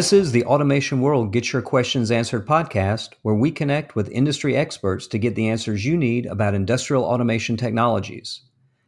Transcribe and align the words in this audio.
This 0.00 0.14
is 0.14 0.32
the 0.32 0.46
Automation 0.46 1.02
World 1.02 1.30
Get 1.30 1.52
Your 1.52 1.60
Questions 1.60 2.10
Answered 2.10 2.46
podcast, 2.46 3.10
where 3.20 3.34
we 3.34 3.50
connect 3.50 3.94
with 3.94 4.08
industry 4.08 4.56
experts 4.56 5.06
to 5.08 5.18
get 5.18 5.34
the 5.34 5.50
answers 5.50 5.84
you 5.84 5.94
need 5.94 6.24
about 6.24 6.54
industrial 6.54 7.04
automation 7.04 7.58
technologies. 7.58 8.40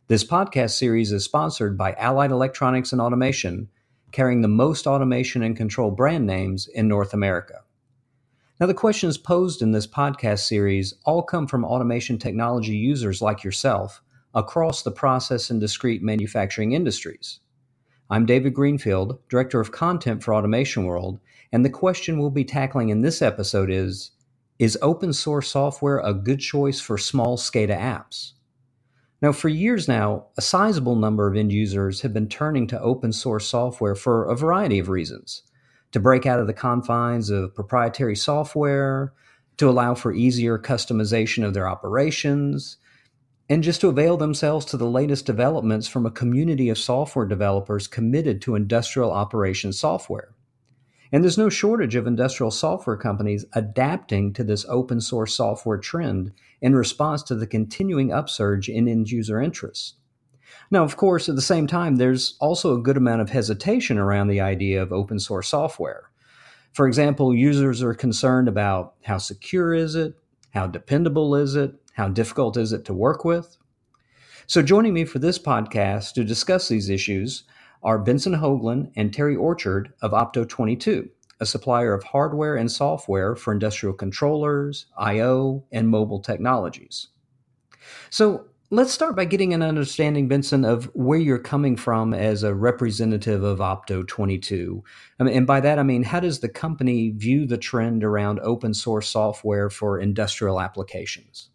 This 0.09 0.25
podcast 0.25 0.71
series 0.71 1.13
is 1.13 1.23
sponsored 1.23 1.77
by 1.77 1.93
Allied 1.99 2.31
Electronics 2.31 2.93
and 2.93 3.01
Automation, 3.03 3.69
carrying 4.11 4.41
the 4.41 4.49
most 4.49 4.87
automation 4.87 5.43
and 5.43 5.55
control 5.55 5.91
brand 5.91 6.27
names 6.27 6.67
in 6.67 6.89
North 6.89 7.13
America. 7.13 7.61
Now, 8.59 8.65
the 8.65 8.73
questions 8.73 9.19
posed 9.19 9.61
in 9.61 9.73
this 9.73 9.87
podcast 9.87 10.47
series 10.47 10.95
all 11.05 11.23
come 11.23 11.47
from 11.47 11.67
automation 11.67 12.17
technology 12.17 12.75
users 12.75 13.21
like 13.21 13.45
yourself 13.45 14.01
across 14.33 14.83
the 14.83 14.91
process 14.91 15.51
and 15.51 15.61
discrete 15.61 16.03
manufacturing 16.03 16.73
industries. 16.73 17.41
I'm 18.13 18.27
David 18.27 18.53
Greenfield, 18.53 19.27
Director 19.31 19.59
of 19.59 19.73
Content 19.73 20.23
for 20.23 20.35
Automation 20.35 20.85
World, 20.85 21.19
and 21.51 21.65
the 21.65 21.71
question 21.71 22.19
we'll 22.19 22.29
be 22.29 22.45
tackling 22.45 22.91
in 22.91 23.01
this 23.01 23.23
episode 23.23 23.71
is 23.71 24.11
Is 24.59 24.77
open 24.83 25.15
source 25.15 25.49
software 25.49 25.99
a 26.01 26.13
good 26.13 26.39
choice 26.39 26.79
for 26.79 26.99
small 26.99 27.39
SCADA 27.39 27.75
apps? 27.75 28.33
Now, 29.23 29.33
for 29.33 29.49
years 29.49 29.89
now, 29.89 30.27
a 30.37 30.43
sizable 30.43 30.95
number 30.95 31.27
of 31.27 31.39
end 31.39 31.53
users 31.53 32.03
have 32.03 32.13
been 32.13 32.29
turning 32.29 32.67
to 32.67 32.81
open 32.83 33.15
source 33.15 33.47
software 33.47 33.95
for 33.95 34.27
a 34.27 34.37
variety 34.37 34.79
of 34.79 34.91
reasons 34.91 35.45
to 35.93 35.99
break 35.99 36.27
out 36.27 36.39
of 36.39 36.47
the 36.47 36.53
confines 36.53 37.31
of 37.31 37.55
proprietary 37.55 38.15
software, 38.15 39.15
to 39.57 39.71
allow 39.71 39.95
for 39.95 40.13
easier 40.13 40.59
customization 40.59 41.47
of 41.47 41.55
their 41.55 41.67
operations, 41.67 42.77
and 43.49 43.63
just 43.63 43.81
to 43.81 43.89
avail 43.89 44.17
themselves 44.17 44.65
to 44.67 44.77
the 44.77 44.87
latest 44.87 45.27
developments 45.27 45.89
from 45.89 46.07
a 46.07 46.11
community 46.11 46.69
of 46.69 46.79
software 46.79 47.27
developers 47.27 47.87
committed 47.87 48.41
to 48.43 48.55
industrial 48.55 49.11
operations 49.11 49.79
software. 49.79 50.35
And 51.13 51.23
there's 51.23 51.37
no 51.37 51.51
shortage 51.51 51.95
of 51.95 52.07
industrial 52.07 52.51
software 52.51 52.97
companies 52.97 53.45
adapting 53.53 54.33
to 54.33 54.45
this 54.45 54.65
open 54.69 55.01
source 55.01 55.35
software 55.35 55.77
trend 55.77 56.33
in 56.63 56.75
response 56.75 57.23
to 57.25 57.35
the 57.35 57.47
continuing 57.47 58.13
upsurge 58.13 58.69
in 58.69 58.89
end 58.89 59.11
user 59.11 59.41
interest. 59.41 59.97
Now, 60.71 60.85
of 60.85 60.97
course, 60.97 61.29
at 61.29 61.35
the 61.35 61.43
same 61.43 61.67
time, 61.67 61.97
there's 61.97 62.37
also 62.41 62.75
a 62.75 62.83
good 62.83 62.97
amount 62.97 63.21
of 63.21 63.29
hesitation 63.29 63.99
around 63.99 64.29
the 64.29 64.41
idea 64.41 64.83
of 64.83 64.93
open 64.93 65.19
source 65.19 65.49
software. 65.49 66.11
For 66.73 66.87
example, 66.87 67.35
users 67.35 67.83
are 67.83 67.93
concerned 67.93 68.49
about 68.49 68.95
how 69.03 69.19
secure 69.19 69.75
is 69.75 69.95
it? 69.95 70.15
How 70.51 70.67
dependable 70.67 71.35
is 71.35 71.57
it? 71.57 71.75
How 71.93 72.09
difficult 72.09 72.57
is 72.57 72.73
it 72.73 72.85
to 72.87 72.95
work 72.95 73.25
with? 73.25 73.59
So, 74.47 74.63
joining 74.63 74.95
me 74.95 75.05
for 75.05 75.19
this 75.19 75.39
podcast 75.39 76.15
to 76.15 76.25
discuss 76.25 76.69
these 76.69 76.89
issues 76.89 77.45
are 77.83 77.99
Benson 77.99 78.35
Hougland 78.35 78.91
and 78.97 79.13
Terry 79.13 79.37
Orchard 79.37 79.93
of 80.01 80.13
Opto22, 80.13 81.09
a 81.41 81.47
supplier 81.47 81.93
of 81.93 82.03
hardware 82.03 82.57
and 82.57 82.71
software 82.71 83.37
for 83.37 83.53
industrial 83.53 83.95
controllers, 83.95 84.87
I/O, 84.99 85.65
and 85.71 85.89
mobile 85.89 86.21
technologies. 86.21 87.09
So, 88.09 88.47
let's 88.71 88.93
start 88.93 89.15
by 89.15 89.27
getting 89.27 89.53
an 89.53 89.63
understanding, 89.63 90.29
Benson, 90.29 90.65
of 90.65 90.87
where 90.95 91.19
you're 91.19 91.39
coming 91.39 91.77
from 91.77 92.15
as 92.15 92.43
a 92.43 92.55
representative 92.55 93.43
of 93.43 93.59
Opto22. 93.59 94.83
I 95.21 95.25
mean, 95.25 95.37
and 95.37 95.47
by 95.47 95.61
that, 95.61 95.79
I 95.79 95.83
mean, 95.83 96.05
how 96.05 96.21
does 96.21 96.41
the 96.41 96.49
company 96.49 97.11
view 97.11 97.47
the 97.47 97.59
trend 97.59 98.03
around 98.03 98.41
open 98.41 98.73
source 98.73 99.09
software 99.09 99.69
for 99.69 99.99
industrial 99.99 100.59
applications? 100.59 101.51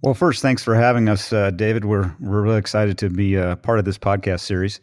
Well, 0.00 0.14
first, 0.14 0.42
thanks 0.42 0.62
for 0.62 0.76
having 0.76 1.08
us, 1.08 1.32
uh, 1.32 1.50
David. 1.50 1.84
We're 1.84 2.14
we're 2.20 2.42
really 2.42 2.58
excited 2.58 2.98
to 2.98 3.10
be 3.10 3.34
a 3.34 3.56
part 3.56 3.80
of 3.80 3.84
this 3.84 3.98
podcast 3.98 4.40
series 4.40 4.80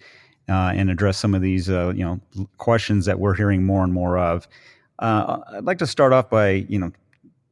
uh, 0.50 0.74
and 0.76 0.90
address 0.90 1.18
some 1.18 1.34
of 1.34 1.42
these 1.42 1.70
uh, 1.70 1.94
you 1.96 2.04
know 2.04 2.20
questions 2.58 3.06
that 3.06 3.18
we're 3.18 3.34
hearing 3.34 3.64
more 3.64 3.86
and 3.86 3.94
more 3.94 4.18
of. 4.18 4.46
Uh, 5.00 5.40
I'd 5.54 5.64
like 5.64 5.78
to 5.78 5.88
start 5.88 6.12
off 6.12 6.30
by 6.30 6.66
you 6.68 6.78
know 6.78 6.92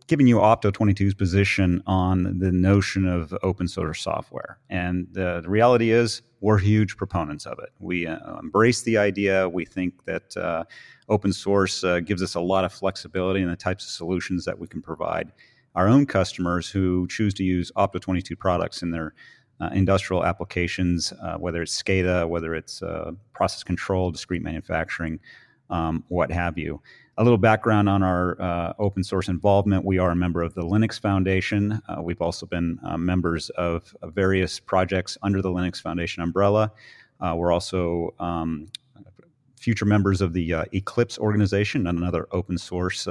giving 0.08 0.28
you 0.28 0.40
Opto 0.40 0.74
22's 0.74 1.14
position 1.14 1.82
on 1.88 2.38
the 2.38 2.52
notion 2.52 3.08
of 3.08 3.34
open 3.44 3.70
source 3.70 4.02
software. 4.02 4.60
And 4.70 5.08
the, 5.14 5.40
the 5.42 5.50
reality 5.50 5.92
is, 5.92 6.22
we're 6.42 6.58
huge 6.58 6.98
proponents 6.98 7.46
of 7.46 7.60
it. 7.60 7.70
We 7.80 8.06
uh, 8.08 8.40
embrace 8.40 8.82
the 8.82 8.98
idea. 8.98 9.48
We 9.48 9.64
think 9.64 10.04
that 10.04 10.36
uh, 10.36 10.66
open 11.08 11.32
source 11.32 11.86
gives 12.04 12.22
us 12.22 12.36
a 12.36 12.42
lot 12.42 12.66
of 12.66 12.74
flexibility 12.74 13.42
in 13.42 13.50
the 13.50 13.56
types 13.56 13.86
of 13.86 13.92
solutions 13.92 14.44
that 14.44 14.60
we 14.60 14.68
can 14.68 14.82
provide 14.82 15.32
our 15.76 15.88
own 15.88 16.06
customers 16.06 16.70
who 16.70 17.08
choose 17.08 17.34
to 17.36 17.44
use 17.44 17.72
Opto 17.76 18.00
22 18.00 18.36
products 18.36 18.82
in 18.82 18.92
their 18.92 19.14
uh, 19.60 19.70
industrial 19.74 20.26
applications, 20.26 21.14
uh, 21.22 21.36
whether 21.38 21.62
it's 21.62 21.82
SCADA, 21.82 22.28
whether 22.28 22.54
it's 22.56 22.82
uh, 22.82 23.12
process 23.34 23.64
control, 23.64 24.12
discrete 24.12 24.42
manufacturing, 24.42 25.20
um, 25.70 26.04
what 26.10 26.32
have 26.32 26.58
you. 26.58 26.82
A 27.18 27.24
little 27.24 27.38
background 27.38 27.88
on 27.88 28.02
our 28.02 28.42
uh, 28.42 28.74
open 28.80 29.04
source 29.04 29.28
involvement. 29.28 29.86
We 29.86 30.00
are 30.00 30.12
a 30.12 30.16
member 30.16 30.42
of 30.42 30.56
the 30.56 30.64
Linux 30.64 31.00
Foundation. 31.00 31.80
Uh, 31.88 32.02
we've 32.02 32.22
also 32.22 32.46
been 32.46 32.80
uh, 32.84 32.98
members 32.98 33.50
of, 33.52 33.96
various 34.04 34.60
projects 34.60 35.18
under 35.22 35.42
the 35.42 35.50
Linux 35.50 35.82
Foundation 35.82 36.24
umbrella. 36.24 36.72
we're 37.22 37.52
also 37.52 38.14
um, 38.20 38.68
future 39.60 39.86
members 39.86 40.22
of 40.22 40.34
the 40.34 40.56
Eclipse 40.74 41.18
organization, 41.20 41.88
another 41.88 42.28
open 42.32 42.58
source 42.58 43.08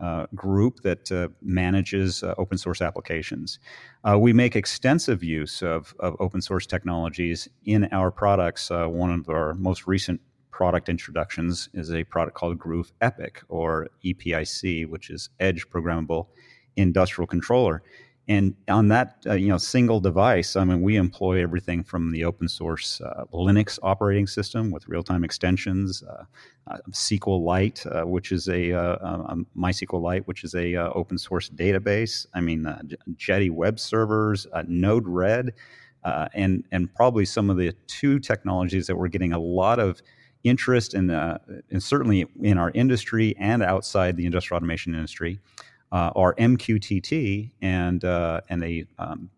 uh, 0.00 0.26
group 0.34 0.80
that 0.80 1.10
uh, 1.12 1.28
manages 1.42 2.22
uh, 2.22 2.34
open 2.38 2.58
source 2.58 2.82
applications. 2.82 3.58
Uh, 4.04 4.18
we 4.18 4.32
make 4.32 4.56
extensive 4.56 5.22
use 5.22 5.62
of, 5.62 5.94
of, 6.00 6.16
open 6.20 6.42
source 6.42 6.66
technologies 6.66 7.48
in 7.64 7.84
our 7.92 8.10
products. 8.10 8.70
Uh, 8.70 8.86
one 8.86 9.10
of 9.10 9.28
our 9.28 9.54
most 9.54 9.86
recent 9.86 10.20
product 10.50 10.88
introductions 10.88 11.68
is 11.74 11.92
a 11.92 12.04
product 12.04 12.36
called 12.36 12.58
groov 12.58 12.92
Epic 13.00 13.42
or 13.48 13.88
EPIC, 14.04 14.88
which 14.88 15.10
is 15.10 15.30
Edge 15.40 15.68
Programmable 15.68 16.26
Industrial 16.76 17.26
Controller 17.26 17.82
and 18.26 18.54
on 18.68 18.88
that 18.88 19.18
uh, 19.26 19.34
you 19.34 19.48
know 19.48 19.58
single 19.58 20.00
device 20.00 20.56
i 20.56 20.64
mean 20.64 20.80
we 20.80 20.96
employ 20.96 21.42
everything 21.42 21.82
from 21.82 22.10
the 22.10 22.24
open 22.24 22.48
source 22.48 23.00
uh, 23.02 23.24
linux 23.32 23.78
operating 23.82 24.26
system 24.26 24.70
with 24.70 24.88
real-time 24.88 25.24
extensions 25.24 26.02
uh, 26.04 26.24
uh 26.68 26.78
sqlite 26.90 27.86
uh, 27.94 28.06
which 28.06 28.32
is 28.32 28.48
a, 28.48 28.72
uh, 28.72 28.96
um, 29.02 29.46
mysqlite 29.56 30.22
which 30.24 30.44
is 30.44 30.54
a 30.54 30.74
open 30.76 31.18
source 31.18 31.50
database. 31.50 32.26
I 32.34 32.40
mean 32.40 32.66
jetty 33.16 33.50
web 33.50 33.78
servers 33.78 34.46
node-red 34.66 35.52
and 36.04 36.64
and 36.72 36.94
probably 36.94 37.24
some 37.24 37.50
of 37.50 37.56
the 37.56 37.72
two 37.86 38.18
technologies 38.18 38.86
that 38.86 38.96
we're 38.96 39.08
getting 39.08 39.32
a 39.32 39.38
lot 39.38 39.78
of 39.78 40.00
interest 40.42 40.94
in, 40.94 41.10
and 41.10 41.82
certainly 41.82 42.26
in 42.42 42.58
our 42.58 42.70
industry 42.74 43.34
and 43.38 43.62
outside 43.62 44.16
the 44.16 44.26
industrial 44.26 44.56
automation 44.56 44.94
industry 44.94 45.40
uh, 45.94 46.10
are 46.16 46.34
MQTT 46.34 47.52
and 47.62 48.04
uh, 48.04 48.40
and 48.48 48.64
a, 48.64 48.84
um, 48.98 49.30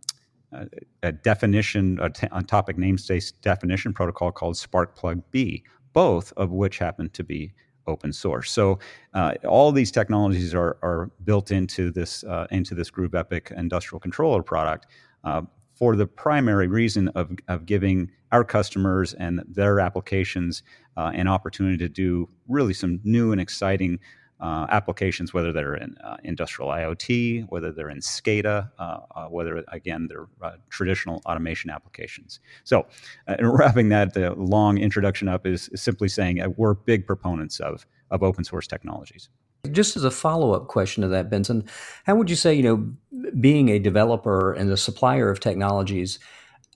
a, 1.03 1.13
topic 1.13 2.77
namespace 2.79 3.33
definition 3.43 3.93
protocol 3.93 4.33
called 4.33 4.55
Sparkplug 4.55 5.23
B, 5.31 5.63
both 5.93 6.33
of 6.39 6.53
which 6.53 6.79
happen 6.79 7.11
to 7.11 7.23
be 7.23 7.53
open 7.87 8.11
source. 8.11 8.51
So 8.51 8.79
uh, 9.13 9.35
all 9.47 9.71
these 9.71 9.93
technologies 9.93 10.55
are, 10.55 10.79
are 10.83 11.11
built 11.25 11.51
into 11.51 11.91
this 11.91 12.25
uh, 12.25 12.47
into 12.51 12.75
this 12.75 12.91
groov 12.91 13.15
Epic 13.15 13.53
industrial 13.55 14.01
controller 14.01 14.43
product 14.43 14.87
uh, 15.25 15.43
for 15.75 15.95
the 15.95 16.07
primary 16.07 16.69
reason 16.69 17.09
of, 17.09 17.33
of 17.49 17.67
giving 17.67 18.11
our 18.33 18.45
customers 18.45 19.13
and 19.13 19.45
their 19.47 19.79
applications 19.79 20.63
uh, 20.97 21.13
an 21.15 21.29
opportunity 21.29 21.77
to 21.77 21.89
do 21.89 22.31
really 22.49 22.73
some 22.73 22.99
new 23.05 23.31
and 23.31 23.43
exciting 23.43 23.99
uh, 24.41 24.67
applications, 24.71 25.33
whether 25.33 25.53
they're 25.53 25.75
in 25.75 25.97
uh, 26.05 26.17
industrial 26.25 26.71
IoT, 26.71 27.47
whether 27.49 27.73
they're 27.73 27.91
in 27.91 28.01
SCADA, 28.01 28.71
uh, 28.79 28.99
uh 29.15 29.27
whether, 29.27 29.65
again, 29.69 30.07
they're 30.09 30.27
uh, 30.43 30.57
traditional 30.69 31.23
automation 31.27 31.71
applications. 31.71 32.41
So, 32.65 32.87
uh, 33.29 33.37
wrapping 33.41 33.89
that 33.91 34.15
the 34.15 34.35
long 34.35 34.79
introduction 34.79 35.29
up 35.29 35.47
is, 35.47 35.69
is 35.69 35.81
simply 35.81 36.09
saying 36.09 36.43
we're 36.57 36.75
big 36.75 37.07
proponents 37.07 37.61
of, 37.61 37.87
of 38.11 38.23
open 38.23 38.45
source 38.45 38.67
technologies. 38.67 39.29
Just 39.73 39.97
as 39.97 40.05
a 40.05 40.11
follow 40.11 40.53
up 40.53 40.69
question 40.69 41.03
to 41.03 41.09
that, 41.09 41.29
Benson, 41.31 41.65
how 42.05 42.15
would 42.15 42.31
you 42.31 42.37
say, 42.37 42.55
you 42.55 42.63
know, 42.63 43.31
being 43.41 43.69
a 43.71 43.79
developer 43.79 44.53
and 44.53 44.71
a 44.71 44.77
supplier 44.77 45.29
of 45.31 45.41
technologies, 45.41 46.19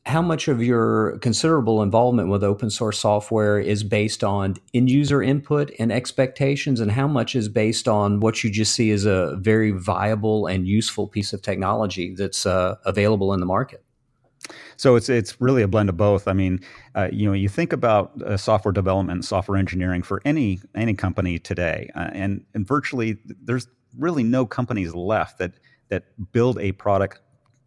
how 0.07 0.23
much 0.23 0.49
of 0.49 0.63
your 0.63 1.19
considerable 1.19 1.83
involvement 1.83 2.31
with 2.31 2.43
open 2.43 2.71
source 2.71 2.99
software 2.99 3.59
is 3.59 3.85
based 3.85 4.25
on 4.25 4.57
end 4.73 4.91
user 4.91 5.23
input 5.23 5.71
and 5.79 5.93
expectations, 5.93 6.81
and 6.81 6.91
how 6.91 7.07
much 7.07 7.37
is 7.37 7.49
based 7.49 7.87
on 7.87 8.21
what 8.21 8.43
you 8.43 8.51
just 8.51 8.75
see 8.75 8.91
as 8.91 9.05
a 9.05 9.37
very 9.41 9.71
viable 9.71 10.47
and 10.47 10.67
useful 10.67 11.07
piece 11.07 11.33
of 11.33 11.43
technology 11.43 12.15
that's 12.15 12.47
uh, 12.47 12.77
available 12.85 13.35
in 13.35 13.41
the 13.41 13.47
market? 13.47 13.85
So 14.77 14.97
it's 14.97 15.11
it's 15.11 15.39
really 15.41 15.63
a 15.63 15.69
blend 15.69 15.91
of 15.91 15.97
both. 15.99 16.27
I 16.27 16.33
mean, 16.33 16.61
uh, 16.95 17.09
you 17.13 17.27
know, 17.27 17.35
you 17.35 17.49
think 17.49 17.73
about 17.73 18.21
uh, 18.23 18.39
software 18.39 18.73
development, 18.73 19.27
software 19.27 19.59
engineering 19.59 20.03
for 20.03 20.23
any 20.25 20.61
any 20.75 20.95
company 20.95 21.39
today, 21.39 21.91
uh, 21.95 22.09
and 22.13 22.45
and 22.55 22.67
virtually 22.67 23.19
there's 23.25 23.69
really 23.99 24.23
no 24.23 24.47
companies 24.47 24.95
left 24.95 25.39
that 25.39 25.53
that 25.91 26.05
build 26.33 26.59
a 26.59 26.73
product 26.73 27.21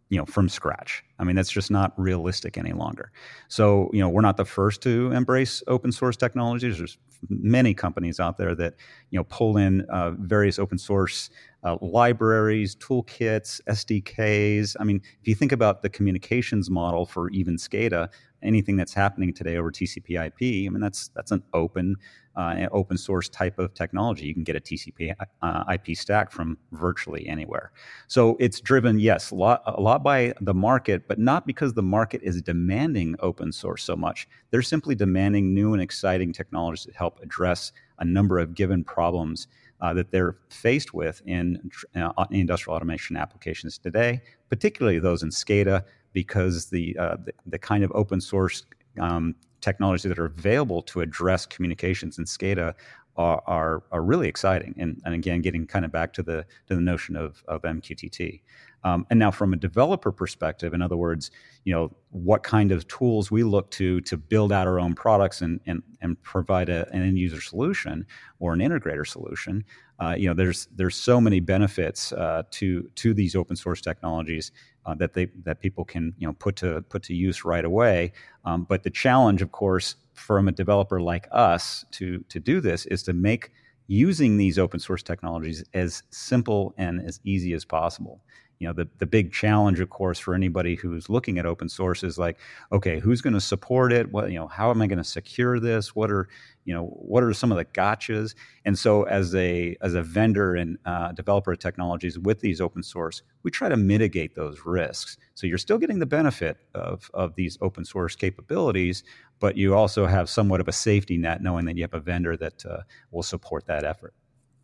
you 0.08 0.18
know 0.18 0.24
from 0.26 0.48
scratch. 0.48 1.04
I 1.18 1.24
mean 1.24 1.36
that's 1.36 1.50
just 1.50 1.70
not 1.70 1.92
realistic 1.96 2.58
any 2.58 2.72
longer. 2.72 3.10
So 3.48 3.90
you 3.92 4.00
know 4.00 4.08
we're 4.08 4.20
not 4.20 4.36
the 4.36 4.44
first 4.44 4.82
to 4.82 5.12
embrace 5.12 5.62
open 5.66 5.92
source 5.92 6.16
technologies 6.16 6.78
there's 6.78 6.98
many 7.28 7.74
companies 7.74 8.20
out 8.20 8.38
there 8.38 8.54
that 8.54 8.74
you 9.10 9.18
know 9.18 9.24
pull 9.24 9.56
in 9.56 9.82
uh, 9.82 10.12
various 10.12 10.58
open 10.58 10.78
source 10.78 11.30
uh, 11.62 11.76
libraries 11.80 12.76
toolkits 12.76 13.60
sdks 13.68 14.76
i 14.78 14.84
mean 14.84 15.00
if 15.20 15.28
you 15.28 15.34
think 15.34 15.52
about 15.52 15.82
the 15.82 15.88
communications 15.88 16.70
model 16.70 17.06
for 17.06 17.30
even 17.30 17.56
scada 17.56 18.08
anything 18.44 18.76
that's 18.76 18.94
happening 18.94 19.32
today 19.32 19.56
over 19.56 19.70
tcp 19.70 20.26
ip 20.26 20.36
i 20.40 20.68
mean 20.68 20.80
that's 20.80 21.08
that's 21.08 21.32
an 21.32 21.42
open 21.52 21.96
uh, 22.36 22.66
open 22.72 22.98
source 22.98 23.28
type 23.28 23.58
of 23.58 23.74
technology. 23.74 24.26
You 24.26 24.34
can 24.34 24.44
get 24.44 24.56
a 24.56 24.60
TCP 24.60 25.14
uh, 25.42 25.64
IP 25.72 25.96
stack 25.96 26.32
from 26.32 26.58
virtually 26.72 27.26
anywhere. 27.28 27.72
So 28.08 28.36
it's 28.40 28.60
driven, 28.60 28.98
yes, 28.98 29.30
a 29.30 29.34
lot, 29.34 29.62
a 29.66 29.80
lot 29.80 30.02
by 30.02 30.34
the 30.40 30.54
market, 30.54 31.06
but 31.06 31.18
not 31.18 31.46
because 31.46 31.74
the 31.74 31.82
market 31.82 32.20
is 32.22 32.42
demanding 32.42 33.14
open 33.20 33.52
source 33.52 33.84
so 33.84 33.96
much. 33.96 34.28
They're 34.50 34.62
simply 34.62 34.94
demanding 34.94 35.54
new 35.54 35.72
and 35.74 35.82
exciting 35.82 36.32
technologies 36.32 36.86
that 36.86 36.96
help 36.96 37.20
address 37.22 37.72
a 38.00 38.04
number 38.04 38.38
of 38.38 38.54
given 38.54 38.82
problems 38.82 39.46
uh, 39.80 39.92
that 39.94 40.10
they're 40.10 40.36
faced 40.48 40.94
with 40.94 41.22
in, 41.26 41.70
uh, 41.94 42.24
industrial 42.30 42.74
automation 42.74 43.16
applications 43.16 43.78
today, 43.78 44.22
particularly 44.48 44.98
those 44.98 45.22
in 45.22 45.30
SCADA, 45.30 45.84
because 46.14 46.66
the, 46.70 46.96
uh, 46.98 47.16
the, 47.22 47.32
the 47.44 47.58
kind 47.58 47.84
of 47.84 47.92
open 47.94 48.22
source 48.22 48.64
um, 48.98 49.34
technologies 49.60 50.08
that 50.08 50.18
are 50.18 50.26
available 50.26 50.80
to 50.80 51.02
address 51.02 51.44
communications 51.44 52.18
in 52.18 52.24
SCADA 52.24 52.72
are, 53.16 53.42
are, 53.46 53.82
are, 53.92 54.02
really 54.02 54.26
exciting. 54.26 54.74
And, 54.78 55.00
and 55.04 55.14
again, 55.14 55.40
getting 55.40 55.66
kind 55.66 55.84
of 55.84 55.92
back 55.92 56.12
to 56.14 56.22
the, 56.22 56.44
to 56.68 56.74
the 56.74 56.80
notion 56.80 57.14
of, 57.16 57.44
of 57.46 57.62
MQTT. 57.62 58.40
Um, 58.84 59.06
and 59.08 59.18
now, 59.18 59.30
from 59.30 59.54
a 59.54 59.56
developer 59.56 60.12
perspective, 60.12 60.74
in 60.74 60.82
other 60.82 60.96
words, 60.96 61.30
you 61.64 61.72
know, 61.72 61.90
what 62.10 62.42
kind 62.42 62.70
of 62.70 62.86
tools 62.86 63.30
we 63.30 63.42
look 63.42 63.70
to 63.72 64.02
to 64.02 64.18
build 64.18 64.52
out 64.52 64.66
our 64.66 64.78
own 64.78 64.94
products 64.94 65.40
and 65.40 65.58
and, 65.66 65.82
and 66.02 66.22
provide 66.22 66.68
a, 66.68 66.86
an 66.92 67.02
end 67.02 67.18
user 67.18 67.40
solution 67.40 68.06
or 68.40 68.52
an 68.52 68.60
integrator 68.60 69.06
solution. 69.06 69.64
Uh, 69.98 70.14
you 70.18 70.28
know, 70.28 70.34
there's 70.34 70.68
there's 70.76 70.96
so 70.96 71.18
many 71.18 71.40
benefits 71.40 72.12
uh, 72.12 72.42
to 72.50 72.82
to 72.96 73.14
these 73.14 73.34
open 73.34 73.56
source 73.56 73.80
technologies 73.80 74.52
uh, 74.86 74.94
that 74.94 75.14
they 75.14 75.26
that 75.44 75.60
people 75.60 75.84
can 75.84 76.14
you 76.18 76.26
know 76.26 76.34
put 76.34 76.56
to 76.56 76.82
put 76.82 77.02
to 77.04 77.14
use 77.14 77.44
right 77.44 77.64
away. 77.64 78.12
Um, 78.44 78.64
but 78.68 78.82
the 78.82 78.90
challenge, 78.90 79.42
of 79.42 79.52
course, 79.52 79.96
from 80.14 80.48
a 80.48 80.52
developer 80.52 81.00
like 81.00 81.28
us 81.32 81.84
to 81.92 82.24
to 82.28 82.40
do 82.40 82.60
this 82.60 82.86
is 82.86 83.02
to 83.04 83.12
make 83.12 83.50
using 83.86 84.36
these 84.36 84.58
open 84.58 84.80
source 84.80 85.02
technologies 85.02 85.62
as 85.74 86.02
simple 86.10 86.74
and 86.78 87.06
as 87.06 87.20
easy 87.24 87.52
as 87.52 87.64
possible 87.64 88.20
you 88.64 88.70
know 88.70 88.72
the, 88.72 88.88
the 88.96 89.04
big 89.04 89.30
challenge 89.30 89.78
of 89.78 89.90
course 89.90 90.18
for 90.18 90.34
anybody 90.34 90.74
who's 90.74 91.10
looking 91.10 91.38
at 91.38 91.44
open 91.44 91.68
source 91.68 92.02
is 92.02 92.16
like 92.16 92.38
okay 92.72 92.98
who's 92.98 93.20
going 93.20 93.34
to 93.34 93.40
support 93.42 93.92
it? 93.92 94.10
What 94.10 94.32
you 94.32 94.38
know 94.38 94.48
how 94.48 94.70
am 94.70 94.80
i 94.80 94.86
going 94.86 94.96
to 94.96 95.04
secure 95.04 95.60
this? 95.60 95.94
What 95.94 96.10
are 96.10 96.28
you 96.64 96.72
know 96.72 96.86
what 96.86 97.22
are 97.22 97.34
some 97.34 97.52
of 97.52 97.58
the 97.58 97.66
gotchas? 97.66 98.34
And 98.64 98.78
so 98.78 99.02
as 99.02 99.34
a 99.34 99.76
as 99.82 99.92
a 99.92 100.00
vendor 100.00 100.54
and 100.54 100.78
uh, 100.86 101.12
developer 101.12 101.52
of 101.52 101.58
technologies 101.58 102.18
with 102.18 102.40
these 102.40 102.58
open 102.58 102.82
source 102.82 103.20
we 103.42 103.50
try 103.50 103.68
to 103.68 103.76
mitigate 103.76 104.34
those 104.34 104.60
risks. 104.64 105.18
So 105.34 105.46
you're 105.46 105.58
still 105.58 105.76
getting 105.76 105.98
the 105.98 106.06
benefit 106.06 106.56
of 106.74 107.10
of 107.12 107.34
these 107.34 107.58
open 107.60 107.84
source 107.84 108.16
capabilities 108.16 109.04
but 109.40 109.58
you 109.58 109.74
also 109.74 110.06
have 110.06 110.30
somewhat 110.30 110.62
of 110.62 110.68
a 110.68 110.72
safety 110.72 111.18
net 111.18 111.42
knowing 111.42 111.66
that 111.66 111.76
you 111.76 111.82
have 111.82 111.92
a 111.92 112.00
vendor 112.00 112.34
that 112.38 112.64
uh, 112.64 112.78
will 113.10 113.22
support 113.22 113.66
that 113.66 113.84
effort. 113.84 114.14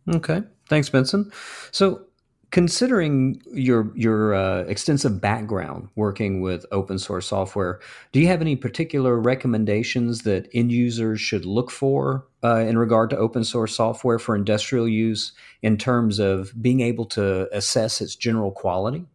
Okay. 0.09 0.41
Thanks 0.69 0.89
benson. 0.89 1.31
So 1.69 2.07
Considering 2.51 3.41
your 3.53 3.91
your 3.95 4.33
uh, 4.35 4.63
extensive 4.63 5.21
background 5.21 5.87
working 5.95 6.41
with 6.41 6.65
open 6.73 6.99
source 6.99 7.25
software, 7.25 7.79
do 8.11 8.19
you 8.19 8.27
have 8.27 8.41
any 8.41 8.57
particular 8.57 9.17
recommendations 9.17 10.23
that 10.23 10.49
end 10.53 10.69
users 10.69 11.21
should 11.21 11.45
look 11.45 11.71
for 11.71 12.27
uh, 12.43 12.57
in 12.57 12.77
regard 12.77 13.09
to 13.09 13.17
open 13.17 13.45
source 13.45 13.73
software 13.73 14.19
for 14.19 14.35
industrial 14.35 14.85
use 14.85 15.31
in 15.61 15.77
terms 15.77 16.19
of 16.19 16.51
being 16.61 16.81
able 16.81 17.05
to 17.05 17.47
assess 17.55 18.01
its 18.01 18.17
general 18.17 18.51
quality? 18.51 19.05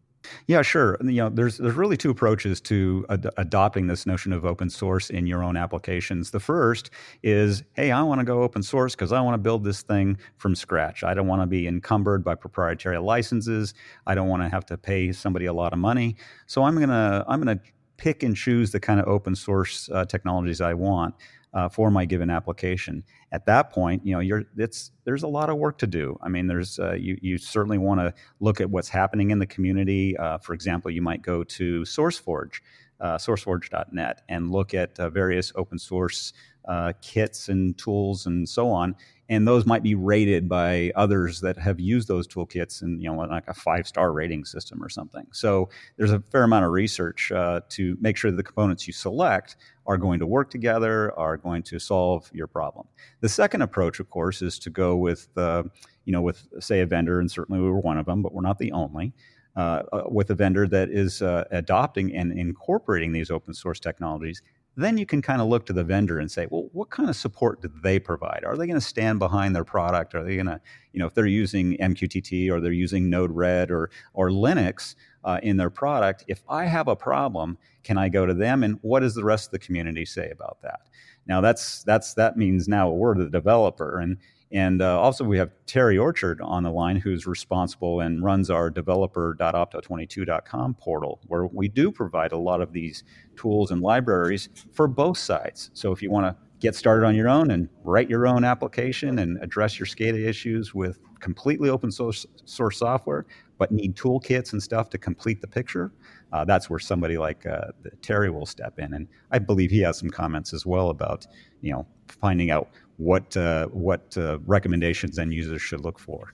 Yeah, 0.47 0.61
sure. 0.61 0.97
You 1.01 1.23
know, 1.23 1.29
there's 1.29 1.57
there's 1.57 1.75
really 1.75 1.97
two 1.97 2.09
approaches 2.09 2.61
to 2.61 3.05
ad- 3.09 3.29
adopting 3.37 3.87
this 3.87 4.05
notion 4.05 4.33
of 4.33 4.45
open 4.45 4.69
source 4.69 5.09
in 5.09 5.27
your 5.27 5.43
own 5.43 5.57
applications. 5.57 6.31
The 6.31 6.39
first 6.39 6.89
is, 7.23 7.63
hey, 7.73 7.91
I 7.91 8.01
want 8.03 8.19
to 8.19 8.25
go 8.25 8.43
open 8.43 8.63
source 8.63 8.95
because 8.95 9.11
I 9.11 9.21
want 9.21 9.33
to 9.35 9.39
build 9.39 9.63
this 9.63 9.81
thing 9.81 10.17
from 10.37 10.55
scratch. 10.55 11.03
I 11.03 11.13
don't 11.13 11.27
want 11.27 11.41
to 11.41 11.47
be 11.47 11.67
encumbered 11.67 12.23
by 12.23 12.35
proprietary 12.35 12.97
licenses. 12.97 13.73
I 14.05 14.15
don't 14.15 14.27
want 14.27 14.43
to 14.43 14.49
have 14.49 14.65
to 14.67 14.77
pay 14.77 15.11
somebody 15.11 15.45
a 15.45 15.53
lot 15.53 15.73
of 15.73 15.79
money. 15.79 16.15
So 16.45 16.63
I'm 16.63 16.79
gonna 16.79 17.25
I'm 17.27 17.39
gonna 17.39 17.59
pick 17.97 18.23
and 18.23 18.35
choose 18.35 18.71
the 18.71 18.79
kind 18.79 18.99
of 18.99 19.07
open 19.07 19.35
source 19.35 19.89
uh, 19.91 20.05
technologies 20.05 20.61
I 20.61 20.73
want 20.73 21.15
uh, 21.53 21.69
for 21.69 21.89
my 21.89 22.05
given 22.05 22.29
application. 22.29 23.03
At 23.31 23.45
that 23.45 23.71
point, 23.71 24.05
you 24.05 24.13
know, 24.13 24.19
you're 24.19 24.43
it's 24.57 24.91
there's 25.05 25.23
a 25.23 25.27
lot 25.27 25.49
of 25.49 25.57
work 25.57 25.77
to 25.79 25.87
do. 25.87 26.17
I 26.21 26.29
mean, 26.29 26.47
there's 26.47 26.79
uh, 26.79 26.93
you 26.93 27.17
you 27.21 27.37
certainly 27.37 27.77
want 27.77 27.99
to 27.99 28.13
look 28.39 28.61
at 28.61 28.69
what's 28.69 28.89
happening 28.89 29.31
in 29.31 29.39
the 29.39 29.45
community. 29.45 30.17
Uh, 30.17 30.37
for 30.37 30.53
example, 30.53 30.91
you 30.91 31.01
might 31.01 31.21
go 31.21 31.43
to 31.43 31.81
SourceForge, 31.81 32.61
uh, 32.99 33.17
SourceForge.net, 33.17 34.21
and 34.29 34.51
look 34.51 34.73
at 34.73 34.99
uh, 34.99 35.09
various 35.09 35.51
open 35.55 35.79
source 35.79 36.33
uh, 36.67 36.93
kits 37.01 37.49
and 37.49 37.77
tools 37.77 38.25
and 38.25 38.47
so 38.47 38.69
on 38.69 38.95
and 39.29 39.47
those 39.47 39.65
might 39.65 39.83
be 39.83 39.95
rated 39.95 40.47
by 40.47 40.91
others 40.95 41.41
that 41.41 41.57
have 41.57 41.79
used 41.79 42.07
those 42.07 42.27
toolkits 42.27 42.81
and 42.81 43.01
you 43.01 43.11
know 43.11 43.17
like 43.17 43.47
a 43.47 43.53
five 43.53 43.87
star 43.87 44.11
rating 44.13 44.45
system 44.45 44.81
or 44.83 44.89
something. 44.89 45.25
So 45.31 45.69
there's 45.97 46.11
a 46.11 46.19
fair 46.19 46.43
amount 46.43 46.65
of 46.65 46.71
research 46.71 47.31
uh, 47.31 47.61
to 47.69 47.97
make 47.99 48.17
sure 48.17 48.31
that 48.31 48.37
the 48.37 48.43
components 48.43 48.87
you 48.87 48.93
select 48.93 49.57
are 49.85 49.97
going 49.97 50.19
to 50.19 50.27
work 50.27 50.49
together 50.49 51.17
are 51.17 51.37
going 51.37 51.63
to 51.63 51.79
solve 51.79 52.29
your 52.33 52.47
problem. 52.47 52.87
The 53.21 53.29
second 53.29 53.61
approach 53.61 53.99
of 53.99 54.09
course 54.09 54.41
is 54.41 54.59
to 54.59 54.69
go 54.69 54.95
with 54.95 55.27
uh, 55.37 55.63
you 56.05 56.13
know 56.13 56.21
with 56.21 56.47
say 56.59 56.81
a 56.81 56.85
vendor 56.85 57.19
and 57.19 57.29
certainly 57.29 57.61
we 57.61 57.69
were 57.69 57.79
one 57.79 57.97
of 57.97 58.05
them 58.05 58.21
but 58.21 58.33
we're 58.33 58.41
not 58.41 58.57
the 58.57 58.71
only 58.71 59.13
uh, 59.55 59.81
uh 59.91 60.03
with 60.07 60.29
a 60.29 60.35
vendor 60.35 60.67
that 60.67 60.89
is 60.89 61.21
uh, 61.21 61.43
adopting 61.51 62.15
and 62.15 62.31
incorporating 62.31 63.11
these 63.11 63.29
open 63.29 63.53
source 63.53 63.79
technologies 63.79 64.41
then 64.77 64.97
you 64.97 65.05
can 65.07 65.23
kind 65.23 65.41
of 65.41 65.47
look 65.47 65.65
to 65.65 65.73
the 65.73 65.83
vendor 65.83 66.19
and 66.19 66.31
say, 66.31 66.47
well, 66.49 66.69
what 66.71 66.91
kind 66.91 67.09
of 67.09 67.15
support 67.15 67.61
do 67.61 67.71
they 67.83 67.97
provide? 67.97 68.43
Are 68.45 68.55
they 68.55 68.67
going 68.67 68.79
to 68.79 68.85
stand 68.85 69.17
behind 69.17 69.55
their 69.55 69.63
product? 69.63 70.13
Are 70.13 70.23
they 70.23 70.35
going 70.35 70.45
to, 70.45 70.61
you 70.93 70.99
know, 70.99 71.07
if 71.07 71.15
they're 71.15 71.25
using 71.25 71.75
MQTT 71.77 72.51
or 72.51 72.61
they're 72.61 72.71
using 72.71 73.09
Node-RED 73.09 73.71
or 73.71 73.89
or 74.13 74.29
Linux 74.29 74.95
uh, 75.23 75.39
in 75.41 75.57
their 75.57 75.71
product, 75.71 76.23
if 76.27 76.43
I 76.47 76.65
have 76.65 76.87
a 76.87 76.95
problem, 76.95 77.57
can 77.83 77.97
I 77.97 78.07
go 78.07 78.27
to 78.27 78.35
them? 78.35 78.63
And 78.63 78.77
what 78.81 78.99
does 78.99 79.15
the 79.15 79.23
rest 79.23 79.47
of 79.47 79.51
the 79.51 79.59
community 79.59 80.05
say 80.05 80.29
about 80.29 80.59
that? 80.61 80.81
Now 81.25 81.41
that's 81.41 81.83
that's 81.83 82.13
that 82.13 82.37
means 82.37 82.67
now 82.67 82.89
we're 82.89 83.15
the 83.15 83.29
developer, 83.29 83.99
and 83.99 84.17
and 84.51 84.81
uh, 84.81 84.99
also, 84.99 85.23
we 85.25 85.37
have 85.37 85.51
Terry 85.65 85.97
Orchard 85.97 86.39
on 86.41 86.63
the 86.63 86.71
line, 86.71 86.95
who's 86.95 87.27
responsible 87.27 87.99
and 87.99 88.23
runs 88.23 88.49
our 88.49 88.69
developer.opto22.com 88.69 90.75
portal, 90.75 91.19
where 91.27 91.47
we 91.47 91.67
do 91.67 91.91
provide 91.91 92.31
a 92.31 92.37
lot 92.37 92.61
of 92.61 92.71
these 92.71 93.03
tools 93.35 93.71
and 93.71 93.81
libraries 93.81 94.47
for 94.71 94.87
both 94.87 95.17
sides. 95.17 95.69
So, 95.73 95.91
if 95.91 96.01
you 96.01 96.09
want 96.09 96.27
to 96.27 96.35
get 96.59 96.75
started 96.75 97.05
on 97.05 97.13
your 97.13 97.27
own 97.27 97.51
and 97.51 97.67
write 97.83 98.09
your 98.09 98.25
own 98.25 98.45
application 98.45 99.19
and 99.19 99.37
address 99.43 99.77
your 99.77 99.85
SCADA 99.85 100.25
issues 100.25 100.73
with 100.73 100.97
completely 101.19 101.69
open 101.69 101.91
source, 101.91 102.25
source 102.45 102.79
software, 102.79 103.27
but 103.57 103.71
need 103.71 103.95
toolkits 103.95 104.53
and 104.53 104.63
stuff 104.63 104.89
to 104.89 104.97
complete 104.97 105.41
the 105.41 105.47
picture, 105.47 105.91
uh, 106.31 106.45
that's 106.45 106.69
where 106.69 106.79
somebody 106.79 107.17
like 107.17 107.45
uh, 107.45 107.67
Terry 108.01 108.29
will 108.29 108.45
step 108.45 108.79
in. 108.79 108.93
And 108.93 109.07
I 109.31 109.39
believe 109.39 109.71
he 109.71 109.79
has 109.79 109.97
some 109.97 110.09
comments 110.09 110.53
as 110.53 110.65
well 110.65 110.89
about, 110.89 111.27
you 111.61 111.71
know, 111.71 111.85
finding 112.07 112.49
out 112.49 112.69
what 112.97 113.37
uh, 113.37 113.67
what 113.67 114.15
uh, 114.17 114.39
recommendations 114.45 115.17
end 115.17 115.33
users 115.33 115.61
should 115.61 115.81
look 115.81 115.99
for. 115.99 116.33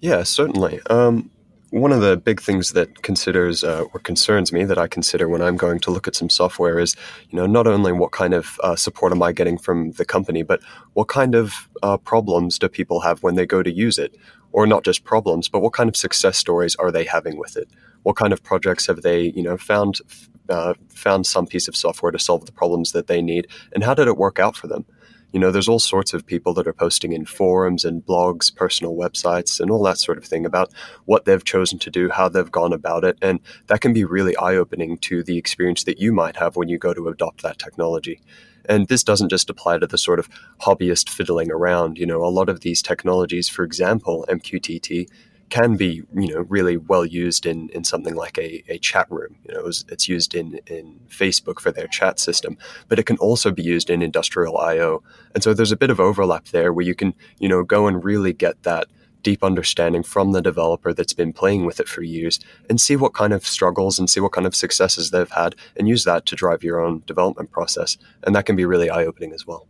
Yeah, 0.00 0.22
certainly. 0.22 0.80
Um, 0.88 1.30
one 1.70 1.92
of 1.92 2.00
the 2.00 2.16
big 2.16 2.40
things 2.40 2.72
that 2.72 3.02
considers 3.02 3.64
uh, 3.64 3.84
or 3.92 4.00
concerns 4.00 4.52
me 4.52 4.64
that 4.64 4.78
I 4.78 4.86
consider 4.86 5.28
when 5.28 5.42
I'm 5.42 5.56
going 5.56 5.80
to 5.80 5.90
look 5.90 6.06
at 6.06 6.14
some 6.14 6.30
software 6.30 6.78
is, 6.78 6.94
you 7.28 7.36
know, 7.36 7.46
not 7.46 7.66
only 7.66 7.92
what 7.92 8.12
kind 8.12 8.34
of 8.34 8.58
uh, 8.62 8.76
support 8.76 9.12
am 9.12 9.22
I 9.22 9.32
getting 9.32 9.58
from 9.58 9.90
the 9.92 10.04
company, 10.04 10.42
but 10.42 10.62
what 10.92 11.08
kind 11.08 11.34
of 11.34 11.68
uh, 11.82 11.96
problems 11.96 12.58
do 12.58 12.68
people 12.68 13.00
have 13.00 13.22
when 13.22 13.34
they 13.34 13.46
go 13.46 13.62
to 13.62 13.72
use 13.72 13.98
it, 13.98 14.16
or 14.52 14.66
not 14.66 14.84
just 14.84 15.04
problems, 15.04 15.48
but 15.48 15.60
what 15.60 15.72
kind 15.72 15.88
of 15.88 15.96
success 15.96 16.38
stories 16.38 16.76
are 16.76 16.92
they 16.92 17.04
having 17.04 17.36
with 17.36 17.56
it? 17.56 17.68
What 18.04 18.16
kind 18.16 18.32
of 18.32 18.42
projects 18.42 18.86
have 18.86 19.02
they, 19.02 19.32
you 19.34 19.42
know, 19.42 19.56
found 19.56 20.00
uh, 20.48 20.74
found 20.88 21.26
some 21.26 21.46
piece 21.46 21.66
of 21.66 21.74
software 21.74 22.12
to 22.12 22.18
solve 22.20 22.46
the 22.46 22.52
problems 22.52 22.92
that 22.92 23.08
they 23.08 23.20
need, 23.20 23.48
and 23.74 23.82
how 23.82 23.94
did 23.94 24.06
it 24.06 24.16
work 24.16 24.38
out 24.38 24.56
for 24.56 24.68
them? 24.68 24.86
You 25.36 25.40
know, 25.40 25.50
there's 25.50 25.68
all 25.68 25.78
sorts 25.78 26.14
of 26.14 26.24
people 26.24 26.54
that 26.54 26.66
are 26.66 26.72
posting 26.72 27.12
in 27.12 27.26
forums 27.26 27.84
and 27.84 28.02
blogs, 28.02 28.56
personal 28.56 28.94
websites, 28.94 29.60
and 29.60 29.70
all 29.70 29.82
that 29.82 29.98
sort 29.98 30.16
of 30.16 30.24
thing 30.24 30.46
about 30.46 30.72
what 31.04 31.26
they've 31.26 31.44
chosen 31.44 31.78
to 31.80 31.90
do, 31.90 32.08
how 32.08 32.26
they've 32.26 32.50
gone 32.50 32.72
about 32.72 33.04
it. 33.04 33.18
And 33.20 33.40
that 33.66 33.82
can 33.82 33.92
be 33.92 34.02
really 34.02 34.34
eye 34.38 34.54
opening 34.54 34.96
to 34.96 35.22
the 35.22 35.36
experience 35.36 35.84
that 35.84 35.98
you 35.98 36.10
might 36.10 36.36
have 36.36 36.56
when 36.56 36.70
you 36.70 36.78
go 36.78 36.94
to 36.94 37.08
adopt 37.08 37.42
that 37.42 37.58
technology. 37.58 38.18
And 38.66 38.88
this 38.88 39.04
doesn't 39.04 39.28
just 39.28 39.50
apply 39.50 39.76
to 39.76 39.86
the 39.86 39.98
sort 39.98 40.20
of 40.20 40.30
hobbyist 40.62 41.10
fiddling 41.10 41.52
around. 41.52 41.98
You 41.98 42.06
know, 42.06 42.24
a 42.24 42.32
lot 42.32 42.48
of 42.48 42.60
these 42.60 42.80
technologies, 42.80 43.46
for 43.46 43.62
example, 43.62 44.24
MQTT, 44.30 45.06
can 45.48 45.76
be 45.76 46.02
you 46.14 46.34
know 46.34 46.40
really 46.48 46.76
well 46.76 47.04
used 47.04 47.46
in 47.46 47.68
in 47.70 47.84
something 47.84 48.14
like 48.14 48.36
a, 48.38 48.62
a 48.68 48.78
chat 48.78 49.06
room. 49.10 49.36
You 49.46 49.54
know 49.54 49.66
it's, 49.66 49.84
it's 49.88 50.08
used 50.08 50.34
in 50.34 50.60
in 50.66 51.00
facebook 51.08 51.60
for 51.60 51.70
their 51.70 51.86
chat 51.86 52.18
system 52.18 52.58
but 52.88 52.98
it 52.98 53.06
can 53.06 53.16
also 53.18 53.50
be 53.50 53.62
used 53.62 53.90
in 53.90 54.02
industrial 54.02 54.58
io 54.58 55.02
and 55.34 55.42
so 55.42 55.54
there's 55.54 55.72
a 55.72 55.76
bit 55.76 55.90
of 55.90 56.00
overlap 56.00 56.46
there 56.46 56.72
where 56.72 56.84
you 56.84 56.94
can 56.94 57.14
you 57.38 57.48
know 57.48 57.62
go 57.62 57.86
and 57.86 58.04
really 58.04 58.32
get 58.32 58.62
that 58.64 58.86
deep 59.26 59.42
understanding 59.42 60.04
from 60.04 60.30
the 60.30 60.40
developer 60.40 60.92
that's 60.92 61.12
been 61.12 61.32
playing 61.32 61.66
with 61.66 61.80
it 61.80 61.88
for 61.88 62.02
years 62.02 62.38
and 62.70 62.80
see 62.80 62.94
what 62.94 63.12
kind 63.12 63.32
of 63.32 63.44
struggles 63.44 63.98
and 63.98 64.08
see 64.08 64.20
what 64.20 64.30
kind 64.30 64.46
of 64.46 64.54
successes 64.54 65.10
they've 65.10 65.32
had 65.32 65.56
and 65.76 65.88
use 65.88 66.04
that 66.04 66.26
to 66.26 66.36
drive 66.36 66.62
your 66.62 66.78
own 66.78 67.02
development 67.06 67.50
process. 67.50 67.98
And 68.22 68.36
that 68.36 68.46
can 68.46 68.54
be 68.54 68.64
really 68.64 68.88
eye-opening 68.88 69.32
as 69.32 69.44
well. 69.44 69.66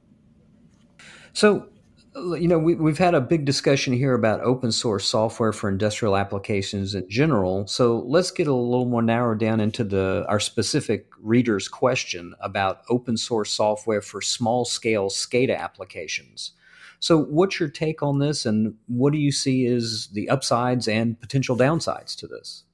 So 1.33 1.71
you 2.17 2.49
know, 2.49 2.59
we, 2.59 2.75
we've 2.75 2.99
had 2.99 3.15
a 3.15 3.21
big 3.21 3.45
discussion 3.45 3.93
here 3.93 4.15
about 4.15 4.41
open 4.41 4.73
source 4.73 5.07
software 5.07 5.53
for 5.53 5.69
industrial 5.69 6.17
applications 6.17 6.95
in 6.95 7.09
general. 7.09 7.67
So 7.67 8.05
let's 8.07 8.31
get 8.31 8.47
a 8.47 8.55
little 8.55 8.87
more 8.87 9.03
narrowed 9.03 9.39
down 9.39 9.61
into 9.61 9.85
the 9.85 10.25
our 10.29 10.41
specific 10.41 11.09
reader's 11.21 11.69
question 11.69 12.35
about 12.41 12.83
open 12.89 13.17
source 13.17 13.53
software 13.53 14.01
for 14.01 14.23
small 14.23 14.65
scale 14.65 15.09
SCADA 15.11 15.57
applications. 15.57 16.53
So, 16.99 17.23
what's 17.25 17.61
your 17.61 17.69
take 17.69 18.03
on 18.03 18.21
this, 18.21 18.47
and 18.47 18.75
what 18.87 19.13
do 19.13 19.19
you 19.19 19.31
see 19.31 19.67
as 19.67 20.09
the 20.15 20.31
upsides 20.31 20.89
and 20.89 21.21
potential 21.21 21.55
downsides 21.55 22.17
to 22.17 22.27
this? 22.27 22.65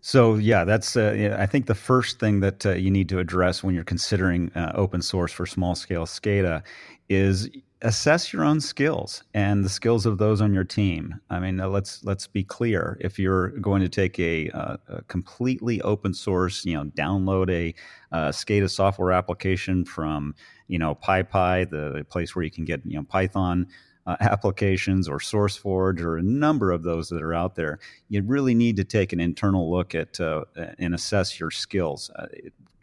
So 0.00 0.34
yeah, 0.34 0.64
that's 0.64 0.96
uh, 0.96 1.34
I 1.38 1.46
think 1.46 1.64
the 1.64 1.74
first 1.74 2.18
thing 2.18 2.40
that 2.40 2.66
uh, 2.66 2.72
you 2.72 2.90
need 2.90 3.08
to 3.08 3.18
address 3.18 3.62
when 3.62 3.74
you're 3.74 3.84
considering 3.84 4.52
uh, 4.54 4.72
open 4.74 5.00
source 5.00 5.32
for 5.32 5.46
small 5.46 5.74
scale 5.74 6.04
SCADA 6.04 6.62
is 7.08 7.48
assess 7.84 8.32
your 8.32 8.44
own 8.44 8.60
skills 8.60 9.22
and 9.34 9.62
the 9.62 9.68
skills 9.68 10.06
of 10.06 10.16
those 10.16 10.40
on 10.40 10.54
your 10.54 10.64
team. 10.64 11.20
I 11.28 11.38
mean, 11.38 11.58
let's 11.58 12.02
let's 12.02 12.26
be 12.26 12.42
clear. 12.42 12.96
If 13.00 13.18
you're 13.18 13.50
going 13.60 13.82
to 13.82 13.88
take 13.88 14.18
a, 14.18 14.48
uh, 14.50 14.76
a 14.88 15.02
completely 15.02 15.80
open 15.82 16.14
source, 16.14 16.64
you 16.64 16.74
know, 16.74 16.84
download 16.84 17.50
a 17.50 17.74
uh, 18.10 18.30
SCADA 18.30 18.70
software 18.70 19.12
application 19.12 19.84
from 19.84 20.34
you 20.66 20.78
know 20.78 20.94
PyPI, 20.94 21.70
the 21.70 22.04
place 22.08 22.34
where 22.34 22.44
you 22.44 22.50
can 22.50 22.64
get 22.64 22.80
you 22.84 22.96
know 22.96 23.04
Python. 23.04 23.68
Uh, 24.06 24.16
applications 24.20 25.08
or 25.08 25.16
SourceForge 25.16 26.02
or 26.02 26.18
a 26.18 26.22
number 26.22 26.72
of 26.72 26.82
those 26.82 27.08
that 27.08 27.22
are 27.22 27.32
out 27.32 27.54
there, 27.54 27.78
you 28.10 28.22
really 28.22 28.54
need 28.54 28.76
to 28.76 28.84
take 28.84 29.14
an 29.14 29.18
internal 29.18 29.70
look 29.70 29.94
at 29.94 30.20
uh, 30.20 30.44
and 30.78 30.94
assess 30.94 31.40
your 31.40 31.50
skills. 31.50 32.10
Uh, 32.14 32.26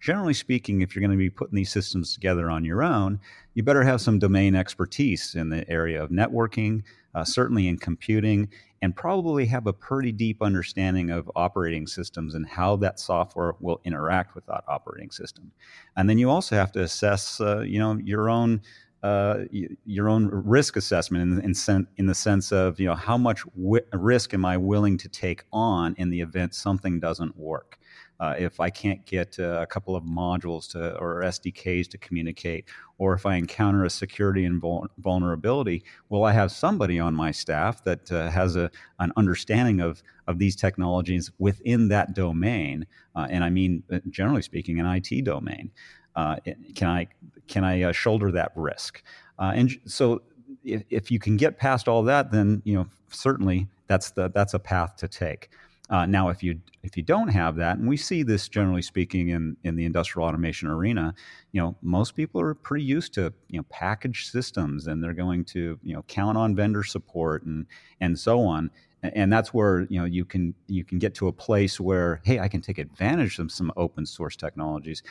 generally 0.01 0.34
speaking, 0.34 0.81
if 0.81 0.96
you're 0.96 1.01
going 1.01 1.12
to 1.12 1.17
be 1.17 1.29
putting 1.29 1.55
these 1.55 1.72
systems 1.72 2.13
together 2.13 2.50
on 2.50 2.65
your 2.65 2.84
own, 2.84 3.20
you 3.53 3.63
better 3.63 3.84
have 3.84 4.01
some 4.01 4.20
domain 4.20 4.55
expertise 4.55 5.36
in 5.36 5.50
the 5.50 5.70
area 5.70 6.03
of 6.03 6.10
networking, 6.10 6.81
uh, 7.13 7.24
certainly 7.24 7.67
in 7.67 7.77
computing, 7.77 8.50
and 8.81 8.96
probably 8.96 9.46
have 9.46 9.67
a 9.67 9.74
pretty 9.74 10.12
deep 10.12 10.41
understanding 10.41 11.12
of 11.12 11.29
operating 11.36 11.86
systems 11.86 12.34
and 12.34 12.48
how 12.48 12.75
that 12.75 13.00
software 13.00 13.53
will 13.60 13.79
interact 13.86 14.34
with 14.34 14.46
that 14.48 14.63
operating 14.67 15.12
system. 15.12 15.51
And 15.96 16.10
then 16.10 16.17
you 16.17 16.31
also 16.31 16.55
have 16.55 16.72
to 16.72 16.81
assess, 16.81 17.39
uh, 17.39 17.60
you 17.60 17.79
know, 17.79 17.98
your 18.03 18.29
own. 18.29 18.62
Uh, 19.03 19.46
your 19.84 20.08
own 20.08 20.29
risk 20.31 20.75
assessment 20.75 21.24
in, 21.24 21.43
in, 21.43 21.55
sen- 21.55 21.88
in, 21.98 22.05
the 22.05 22.13
sense 22.13 22.51
of 22.51 22.79
you 22.79 22.86
know 22.86 22.93
how 22.93 23.17
much 23.17 23.43
wi- 23.58 23.81
risk 23.93 24.31
am 24.36 24.46
I 24.46 24.58
willing 24.58 24.96
to 25.00 25.10
take 25.10 25.43
on 25.51 25.96
in 25.98 26.12
the 26.12 26.22
event 26.22 26.53
something 26.53 27.00
doesn't 27.00 27.36
work 27.36 27.79
uh, 28.21 28.35
if 28.37 28.59
I 28.59 28.69
can't 28.69 29.03
get 29.07 29.39
uh, 29.39 29.61
a 29.61 29.65
couple 29.65 29.95
of 29.95 30.03
modules 30.03 30.69
to 30.73 30.95
or 30.97 31.21
SDKs 31.21 31.89
to 31.89 31.97
communicate, 31.97 32.65
or 32.99 33.13
if 33.13 33.25
I 33.25 33.35
encounter 33.35 33.83
a 33.83 33.89
security 33.89 34.45
and 34.45 34.61
vul- 34.61 34.87
vulnerability, 34.99 35.83
will 36.09 36.23
I 36.23 36.31
have 36.31 36.51
somebody 36.51 36.99
on 36.99 37.15
my 37.15 37.31
staff 37.31 37.83
that 37.83 38.11
uh, 38.11 38.29
has 38.29 38.55
a, 38.55 38.69
an 38.99 39.11
understanding 39.17 39.81
of, 39.81 40.03
of 40.27 40.37
these 40.37 40.55
technologies 40.55 41.31
within 41.39 41.87
that 41.87 42.13
domain? 42.13 42.85
Uh, 43.15 43.25
and 43.27 43.43
I 43.43 43.49
mean, 43.49 43.81
uh, 43.91 43.99
generally 44.11 44.43
speaking, 44.43 44.79
an 44.79 44.85
IT 44.85 45.25
domain. 45.25 45.71
Uh, 46.15 46.35
can 46.75 46.89
I 46.89 47.07
can 47.47 47.63
I 47.63 47.91
shoulder 47.91 48.31
that 48.33 48.51
risk? 48.55 49.01
and 49.39 49.71
so, 49.85 50.21
if, 50.63 50.83
if 50.91 51.09
you 51.09 51.17
can 51.17 51.37
get 51.37 51.57
past 51.57 51.87
all 51.87 52.03
that, 52.03 52.31
then 52.31 52.61
you 52.65 52.75
know 52.75 52.85
certainly 53.09 53.67
that's 53.87 54.11
the 54.11 54.29
that's 54.29 54.53
a 54.53 54.59
path 54.59 54.97
to 54.97 55.07
take. 55.07 55.49
Uh, 55.91 56.05
now, 56.05 56.29
if 56.29 56.41
you 56.41 56.57
if 56.83 56.95
you 56.95 57.03
don't 57.03 57.27
have 57.27 57.57
that, 57.57 57.77
and 57.77 57.88
we 57.88 57.98
see 57.98 58.24
this 58.24 58.48
generally 58.48 58.81
speaking 58.81 59.29
in 59.29 59.57
in 59.65 59.75
the 59.75 59.83
industrial 59.83 60.25
automation 60.27 60.69
arena, 60.69 61.13
you 61.51 61.62
know 61.62 61.75
most 61.81 62.15
people 62.15 62.39
are 62.39 62.53
pretty 62.53 62.86
used 62.86 63.13
to 63.13 63.33
you 63.50 63.60
know 63.60 63.65
packaged 63.69 64.31
systems, 64.31 64.88
and 64.88 65.03
they're 65.03 65.13
going 65.13 65.43
to 65.43 65.77
you 65.83 65.93
know 65.93 66.01
count 66.07 66.38
on 66.38 66.55
vendor 66.55 66.83
support 66.83 67.43
and 67.43 67.65
and 68.00 68.17
so 68.17 68.39
on. 68.39 68.71
And 69.03 69.33
that's 69.33 69.53
where 69.53 69.81
you 69.89 70.00
know 70.00 70.05
you 70.05 70.24
can 70.24 70.55
you 70.67 70.86
can 70.86 70.98
get 70.98 71.13
to 71.15 71.27
a 71.27 71.33
place 71.33 71.77
where 71.77 72.21
hey, 72.24 72.39
I 72.39 72.48
can 72.48 72.62
take 72.62 72.77
advantage 72.77 73.38
of 73.38 73.51
some 73.51 73.74
open 73.75 74.05
source 74.05 74.38
technologies 74.38 75.03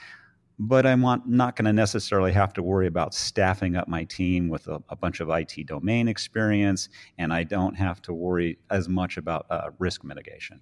but 0.62 0.84
I'm 0.84 1.00
not 1.00 1.56
going 1.56 1.64
to 1.64 1.72
necessarily 1.72 2.32
have 2.32 2.52
to 2.52 2.62
worry 2.62 2.86
about 2.86 3.14
staffing 3.14 3.76
up 3.76 3.88
my 3.88 4.04
team 4.04 4.50
with 4.50 4.68
a, 4.68 4.82
a, 4.90 4.96
bunch 4.96 5.20
of 5.20 5.30
IT 5.30 5.66
domain 5.66 6.06
experience, 6.06 6.90
and 7.16 7.32
I 7.32 7.44
don't 7.44 7.74
have 7.76 8.02
to 8.02 8.12
worry 8.12 8.58
as 8.70 8.86
much 8.86 9.16
about 9.16 9.46
uh, 9.48 9.70
risk 9.78 10.04
mitigation. 10.04 10.60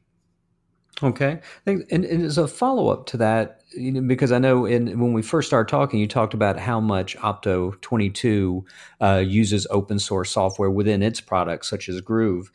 Okay, 1.02 1.40
and, 1.66 1.84
and 1.90 2.04
as 2.04 2.38
a 2.38 2.46
follow 2.46 2.90
up 2.90 3.06
to 3.06 3.16
that, 3.16 3.62
you 3.76 3.90
know, 3.90 4.00
because 4.02 4.30
I 4.30 4.38
know 4.38 4.66
in 4.66 5.00
when 5.00 5.12
we 5.12 5.22
first 5.22 5.48
started 5.48 5.68
talking, 5.68 5.98
you 5.98 6.06
talked 6.06 6.34
about 6.34 6.60
how 6.60 6.78
much 6.78 7.16
Opto 7.16 7.80
twenty 7.80 8.08
two 8.08 8.64
uh, 9.00 9.22
uses 9.24 9.66
open 9.70 9.98
source 9.98 10.30
software 10.30 10.70
within 10.70 11.02
its 11.02 11.20
products, 11.20 11.68
such 11.68 11.88
as 11.88 12.00
groov. 12.00 12.46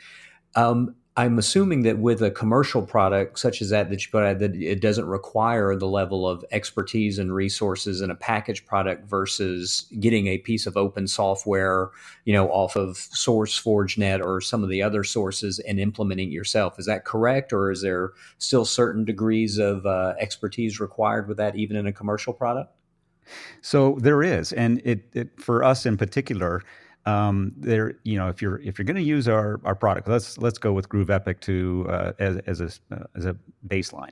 Um, 0.56 0.96
I'm 1.16 1.38
assuming 1.38 1.84
that 1.84 2.00
with 2.00 2.24
a 2.24 2.32
commercial 2.32 2.82
product 2.82 3.38
such 3.38 3.62
as 3.62 3.70
that 3.70 3.92
that 3.92 4.04
you 4.04 4.12
put 4.12 4.24
out, 4.24 4.40
that 4.40 4.56
it 4.56 4.82
doesn't 4.82 5.06
require 5.06 5.76
the 5.76 5.88
level 5.88 6.28
of 6.28 6.44
expertise 6.50 7.20
and 7.20 7.34
resources 7.34 8.02
in 8.02 8.10
a 8.10 8.16
packaged 8.16 8.66
product 8.66 9.08
versus 9.08 9.86
getting 10.00 10.26
a 10.26 10.40
piece 10.40 10.66
of 10.66 10.76
open 10.76 11.08
software, 11.08 11.92
you 12.26 12.34
know, 12.34 12.50
off 12.50 12.76
of 12.76 12.96
SourceForgeNet 12.96 14.26
or 14.26 14.42
some 14.42 14.64
of 14.64 14.70
the 14.70 14.82
other 14.82 15.04
sources 15.04 15.60
and 15.60 15.80
implementing 15.80 16.32
yourself. 16.32 16.80
Is 16.80 16.88
that 16.88 17.06
correct, 17.06 17.54
or 17.54 17.70
is 17.70 17.84
there 17.84 18.14
still 18.40 18.66
certain 18.66 19.06
degrees 19.06 19.60
of 19.60 19.86
uh, 19.86 20.16
expertise 20.20 20.80
required 20.80 21.28
with 21.28 21.38
that, 21.38 21.56
even 21.56 21.78
in 21.78 21.86
a 21.86 21.94
commercial 21.94 22.34
product? 22.34 22.72
So 23.62 23.98
there 24.02 24.24
is, 24.24 24.52
and 24.52 24.82
it, 24.84 25.04
it 25.14 25.40
for 25.40 25.64
us 25.64 25.86
in 25.86 25.96
particular 25.96 26.64
um, 27.06 27.52
there, 27.58 27.96
you 28.04 28.18
know, 28.18 28.30
if 28.30 28.42
you're 28.42 28.60
if 28.62 28.78
you're 28.78 28.86
going 28.86 28.96
to 28.96 29.02
use 29.02 29.28
our, 29.28 29.60
our 29.64 29.76
product, 29.76 30.08
let's 30.08 30.38
let's 30.38 30.58
go 30.58 30.72
with 30.72 30.88
groov 30.90 31.10
Epic 31.10 31.42
to 31.42 31.86
uh, 31.90 32.12
as 32.20 32.38
as 32.48 32.62
a 32.62 32.96
uh, 32.96 33.04
as 33.16 33.26
a 33.26 33.36
baseline. 33.68 34.12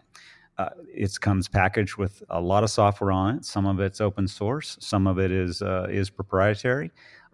Uh, 0.57 0.69
it 0.93 1.19
comes 1.21 1.47
packaged 1.47 1.95
with 1.95 2.21
a 2.29 2.39
lot 2.39 2.63
of 2.63 2.69
software 2.69 3.11
on 3.11 3.37
it. 3.37 3.45
Some 3.45 3.65
of 3.65 3.79
it's 3.79 4.01
open 4.01 4.27
source, 4.27 4.77
some 4.79 5.07
of 5.07 5.17
it 5.19 5.31
is 5.31 5.61
uh, 5.61 5.87
is 5.89 6.09
proprietary, 6.09 6.91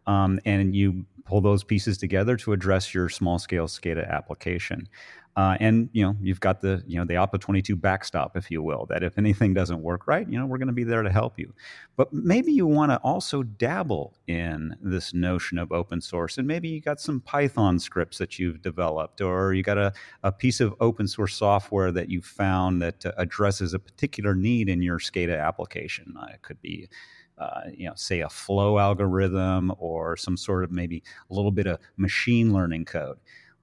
um, 0.07 0.39
and 0.45 0.75
you 0.75 1.05
pull 1.25 1.41
those 1.41 1.63
pieces 1.63 1.97
together 1.97 2.37
to 2.37 2.53
address 2.53 2.93
your 2.93 3.09
small 3.09 3.37
scale 3.37 3.67
SCADA 3.67 4.09
application. 4.09 4.87
Uh, 5.35 5.55
and 5.59 5.87
you 5.93 6.03
know 6.03 6.17
you've 6.19 6.39
got 6.39 6.61
the 6.61 6.83
you 6.87 6.97
know 6.97 7.05
the 7.05 7.13
Opto 7.13 7.39
22 7.39 7.75
backstop, 7.75 8.35
if 8.35 8.49
you 8.49 8.63
will, 8.63 8.87
that 8.87 9.03
if 9.03 9.19
anything 9.19 9.53
doesn't 9.53 9.83
work 9.83 10.07
right, 10.07 10.27
you 10.27 10.39
know 10.39 10.47
we're 10.47 10.57
going 10.57 10.67
to 10.67 10.73
be 10.73 10.83
there 10.83 11.03
to 11.03 11.11
help 11.11 11.37
you. 11.37 11.53
But 11.95 12.11
maybe 12.11 12.51
you 12.51 12.65
want 12.65 12.91
to 12.91 12.97
also 13.03 13.43
dabble 13.43 14.17
in 14.25 14.75
this 14.81 15.13
notion 15.13 15.59
of 15.59 15.71
open 15.71 16.01
source, 16.01 16.39
and 16.39 16.47
maybe 16.47 16.69
you 16.69 16.81
got 16.81 16.99
some 16.99 17.21
Python 17.21 17.77
scripts 17.77 18.17
that 18.17 18.39
you've 18.39 18.63
developed, 18.63 19.21
or 19.21 19.53
you 19.53 19.61
got 19.61 19.77
a, 19.77 19.93
a 20.23 20.31
piece 20.31 20.59
of 20.59 20.73
open 20.79 21.07
source 21.07 21.35
software 21.35 21.91
that 21.91 22.09
you 22.09 22.19
found 22.19 22.81
that 22.81 23.05
addresses 23.17 23.75
a 23.75 23.79
particular 23.79 24.33
need 24.33 24.69
in 24.69 24.81
your 24.81 24.97
SCADA 24.97 25.39
application. 25.39 26.15
Uh, 26.19 26.29
it 26.33 26.41
could 26.41 26.59
be 26.63 26.89
uh, 27.37 27.61
you 27.73 27.87
know, 27.87 27.93
say 27.95 28.21
a 28.21 28.29
flow 28.29 28.79
algorithm 28.79 29.71
or 29.77 30.17
some 30.17 30.37
sort 30.37 30.63
of 30.63 30.71
maybe 30.71 31.03
a 31.29 31.33
little 31.33 31.51
bit 31.51 31.67
of 31.67 31.79
machine 31.97 32.53
learning 32.53 32.85
code. 32.85 33.17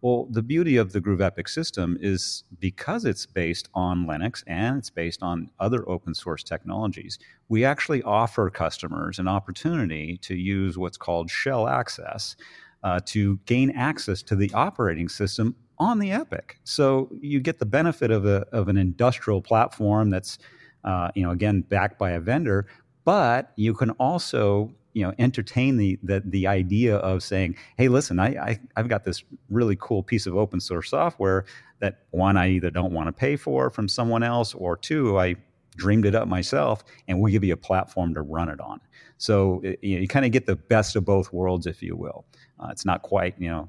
Well, 0.04 0.26
the 0.30 0.42
beauty 0.42 0.76
of 0.76 0.92
the 0.92 1.00
groov 1.00 1.22
Epic 1.22 1.48
system 1.48 1.96
is 1.98 2.44
because 2.60 3.06
it's 3.06 3.24
based 3.24 3.70
on 3.72 4.04
Linux 4.04 4.44
and 4.46 4.76
it's 4.76 4.90
based 4.90 5.22
on 5.22 5.48
other 5.60 5.88
open 5.88 6.14
source 6.14 6.42
technologies, 6.42 7.18
we 7.48 7.64
actually 7.64 8.02
offer 8.02 8.50
customers 8.50 9.18
an 9.18 9.28
opportunity 9.28 10.18
to 10.18 10.34
use 10.34 10.76
what's 10.76 10.98
called 10.98 11.30
shell 11.30 11.66
access 11.68 12.36
uh, 12.82 13.00
to 13.06 13.38
gain 13.46 13.70
access 13.70 14.22
to 14.24 14.36
the 14.36 14.52
operating 14.52 15.08
system 15.08 15.56
on 15.78 15.98
the 15.98 16.12
Epic. 16.12 16.58
So 16.64 17.08
you 17.22 17.40
get 17.40 17.58
the 17.58 17.66
benefit 17.66 18.10
of, 18.10 18.26
a, 18.26 18.44
of 18.52 18.68
an 18.68 18.76
industrial 18.76 19.40
platform 19.40 20.10
that's, 20.10 20.36
uh, 20.84 21.12
you 21.14 21.22
know, 21.22 21.30
again, 21.30 21.62
backed 21.62 21.98
by 21.98 22.10
a 22.10 22.20
vendor, 22.20 22.66
but 23.04 23.52
you 23.56 23.74
can 23.74 23.90
also 23.90 24.72
you 24.92 25.02
know 25.02 25.12
entertain 25.18 25.76
the 25.76 25.98
the, 26.02 26.22
the 26.24 26.46
idea 26.46 26.96
of 26.96 27.22
saying 27.22 27.56
hey 27.76 27.88
listen 27.88 28.18
I, 28.20 28.28
I 28.28 28.60
i've 28.76 28.88
got 28.88 29.04
this 29.04 29.24
really 29.50 29.76
cool 29.80 30.02
piece 30.02 30.26
of 30.26 30.36
open 30.36 30.60
source 30.60 30.90
software 30.90 31.46
that 31.80 32.04
one 32.10 32.36
i 32.36 32.48
either 32.48 32.70
don't 32.70 32.92
want 32.92 33.08
to 33.08 33.12
pay 33.12 33.36
for 33.36 33.70
from 33.70 33.88
someone 33.88 34.22
else 34.22 34.54
or 34.54 34.76
two 34.76 35.18
i 35.18 35.36
dreamed 35.76 36.06
it 36.06 36.14
up 36.14 36.28
myself, 36.28 36.84
and 37.08 37.20
we'll 37.20 37.32
give 37.32 37.44
you 37.44 37.52
a 37.52 37.58
platform 37.58 38.14
to 38.14 38.22
run 38.22 38.48
it 38.48 38.60
on. 38.60 38.80
So 39.18 39.60
you, 39.62 39.96
know, 39.96 40.00
you 40.02 40.08
kind 40.08 40.24
of 40.24 40.32
get 40.32 40.46
the 40.46 40.56
best 40.56 40.96
of 40.96 41.04
both 41.04 41.32
worlds, 41.32 41.66
if 41.66 41.82
you 41.82 41.96
will. 41.96 42.24
Uh, 42.60 42.68
it's 42.70 42.84
not 42.84 43.02
quite, 43.02 43.34
you 43.38 43.48
know, 43.48 43.68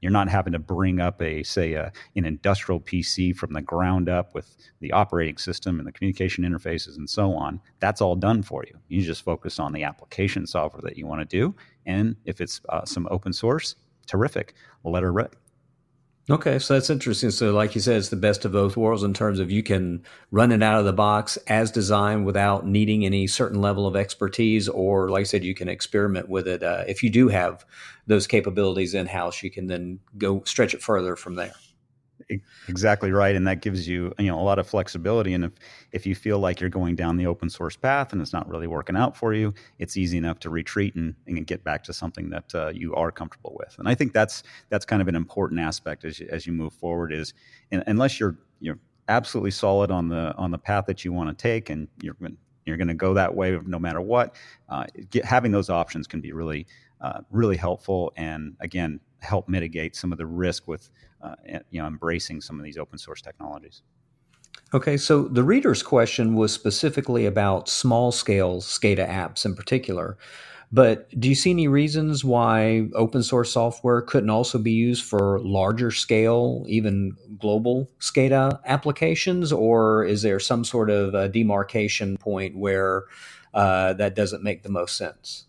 you're 0.00 0.12
not 0.12 0.28
having 0.28 0.52
to 0.52 0.58
bring 0.58 1.00
up 1.00 1.20
a, 1.20 1.42
say, 1.42 1.72
a, 1.72 1.92
an 2.14 2.24
industrial 2.24 2.80
PC 2.80 3.34
from 3.34 3.52
the 3.52 3.60
ground 3.60 4.08
up 4.08 4.34
with 4.34 4.56
the 4.80 4.92
operating 4.92 5.36
system 5.36 5.78
and 5.78 5.86
the 5.86 5.92
communication 5.92 6.44
interfaces 6.44 6.96
and 6.96 7.10
so 7.10 7.34
on. 7.34 7.60
That's 7.80 8.00
all 8.00 8.14
done 8.14 8.42
for 8.42 8.64
you. 8.64 8.78
You 8.88 9.02
just 9.02 9.24
focus 9.24 9.58
on 9.58 9.72
the 9.72 9.82
application 9.82 10.46
software 10.46 10.82
that 10.82 10.96
you 10.96 11.06
want 11.06 11.20
to 11.20 11.36
do. 11.36 11.54
And 11.86 12.14
if 12.24 12.40
it's 12.40 12.60
uh, 12.68 12.84
some 12.84 13.08
open 13.10 13.32
source, 13.32 13.74
terrific. 14.06 14.54
Let 14.84 15.02
her 15.02 15.12
rip. 15.12 15.36
Okay, 16.30 16.60
so 16.60 16.74
that's 16.74 16.90
interesting. 16.90 17.32
So, 17.32 17.52
like 17.52 17.74
you 17.74 17.80
said, 17.80 17.96
it's 17.96 18.10
the 18.10 18.16
best 18.16 18.44
of 18.44 18.52
both 18.52 18.76
worlds 18.76 19.02
in 19.02 19.12
terms 19.12 19.40
of 19.40 19.50
you 19.50 19.64
can 19.64 20.04
run 20.30 20.52
it 20.52 20.62
out 20.62 20.78
of 20.78 20.84
the 20.84 20.92
box 20.92 21.36
as 21.48 21.72
designed 21.72 22.24
without 22.24 22.64
needing 22.64 23.04
any 23.04 23.26
certain 23.26 23.60
level 23.60 23.84
of 23.84 23.96
expertise, 23.96 24.68
or 24.68 25.08
like 25.10 25.22
I 25.22 25.24
said, 25.24 25.42
you 25.42 25.56
can 25.56 25.68
experiment 25.68 26.28
with 26.28 26.46
it. 26.46 26.62
Uh, 26.62 26.84
if 26.86 27.02
you 27.02 27.10
do 27.10 27.28
have 27.28 27.64
those 28.06 28.28
capabilities 28.28 28.94
in 28.94 29.06
house, 29.06 29.42
you 29.42 29.50
can 29.50 29.66
then 29.66 29.98
go 30.18 30.44
stretch 30.44 30.72
it 30.72 30.82
further 30.82 31.16
from 31.16 31.34
there 31.34 31.54
exactly 32.68 33.10
right 33.10 33.34
and 33.34 33.46
that 33.46 33.60
gives 33.60 33.88
you 33.88 34.12
you 34.18 34.26
know 34.26 34.38
a 34.38 34.42
lot 34.42 34.58
of 34.58 34.66
flexibility 34.66 35.34
and 35.34 35.44
if 35.44 35.52
if 35.92 36.06
you 36.06 36.14
feel 36.14 36.38
like 36.38 36.60
you're 36.60 36.70
going 36.70 36.94
down 36.94 37.16
the 37.16 37.26
open 37.26 37.48
source 37.48 37.76
path 37.76 38.12
and 38.12 38.22
it's 38.22 38.32
not 38.32 38.48
really 38.48 38.66
working 38.66 38.96
out 38.96 39.16
for 39.16 39.34
you 39.34 39.52
it's 39.78 39.96
easy 39.96 40.16
enough 40.16 40.38
to 40.38 40.50
retreat 40.50 40.94
and, 40.94 41.14
and 41.26 41.46
get 41.46 41.62
back 41.64 41.82
to 41.82 41.92
something 41.92 42.30
that 42.30 42.54
uh, 42.54 42.68
you 42.68 42.94
are 42.94 43.10
comfortable 43.10 43.56
with. 43.58 43.78
And 43.78 43.88
i 43.88 43.94
think 43.94 44.12
that's 44.12 44.42
that's 44.68 44.84
kind 44.84 45.02
of 45.02 45.08
an 45.08 45.16
important 45.16 45.60
aspect 45.60 46.04
as 46.04 46.20
you, 46.20 46.28
as 46.30 46.46
you 46.46 46.52
move 46.52 46.72
forward 46.72 47.12
is 47.12 47.34
unless 47.70 48.20
you're 48.20 48.36
you're 48.60 48.78
absolutely 49.08 49.50
solid 49.50 49.90
on 49.90 50.08
the 50.08 50.34
on 50.36 50.50
the 50.50 50.58
path 50.58 50.86
that 50.86 51.04
you 51.04 51.12
want 51.12 51.28
to 51.28 51.42
take 51.42 51.70
and 51.70 51.88
you're 52.00 52.16
you're 52.64 52.76
going 52.76 52.88
to 52.88 52.94
go 52.94 53.14
that 53.14 53.34
way 53.34 53.58
no 53.66 53.78
matter 53.78 54.00
what 54.00 54.36
uh, 54.68 54.84
get, 55.10 55.24
having 55.24 55.50
those 55.50 55.70
options 55.70 56.06
can 56.06 56.20
be 56.20 56.32
really 56.32 56.66
uh, 57.00 57.20
really 57.30 57.56
helpful. 57.56 58.12
And 58.16 58.56
again 58.60 59.00
help 59.20 59.48
mitigate 59.48 59.96
some 59.96 60.12
of 60.12 60.18
the 60.18 60.26
risk 60.26 60.68
with 60.68 60.90
uh, 61.22 61.34
you 61.70 61.80
know 61.80 61.86
embracing 61.86 62.40
some 62.40 62.58
of 62.58 62.64
these 62.64 62.78
open 62.78 62.98
source 62.98 63.20
technologies. 63.20 63.82
Okay, 64.72 64.96
so 64.96 65.24
the 65.24 65.42
reader's 65.42 65.82
question 65.82 66.34
was 66.34 66.52
specifically 66.52 67.26
about 67.26 67.68
small 67.68 68.12
scale 68.12 68.60
SCADA 68.60 69.08
apps 69.08 69.44
in 69.44 69.54
particular. 69.54 70.16
But 70.72 71.08
do 71.18 71.28
you 71.28 71.34
see 71.34 71.50
any 71.50 71.66
reasons 71.66 72.24
why 72.24 72.88
open 72.94 73.24
source 73.24 73.52
software 73.52 74.02
couldn't 74.02 74.30
also 74.30 74.56
be 74.56 74.70
used 74.70 75.04
for 75.04 75.40
larger 75.40 75.90
scale, 75.90 76.64
even 76.68 77.16
global 77.40 77.90
SCADA 77.98 78.60
applications? 78.64 79.52
Or 79.52 80.04
is 80.04 80.22
there 80.22 80.38
some 80.38 80.64
sort 80.64 80.90
of 80.90 81.32
demarcation 81.32 82.16
point 82.18 82.56
where 82.56 83.04
uh, 83.52 83.94
that 83.94 84.14
doesn't 84.14 84.44
make 84.44 84.62
the 84.62 84.68
most 84.68 84.96
sense? 84.96 85.46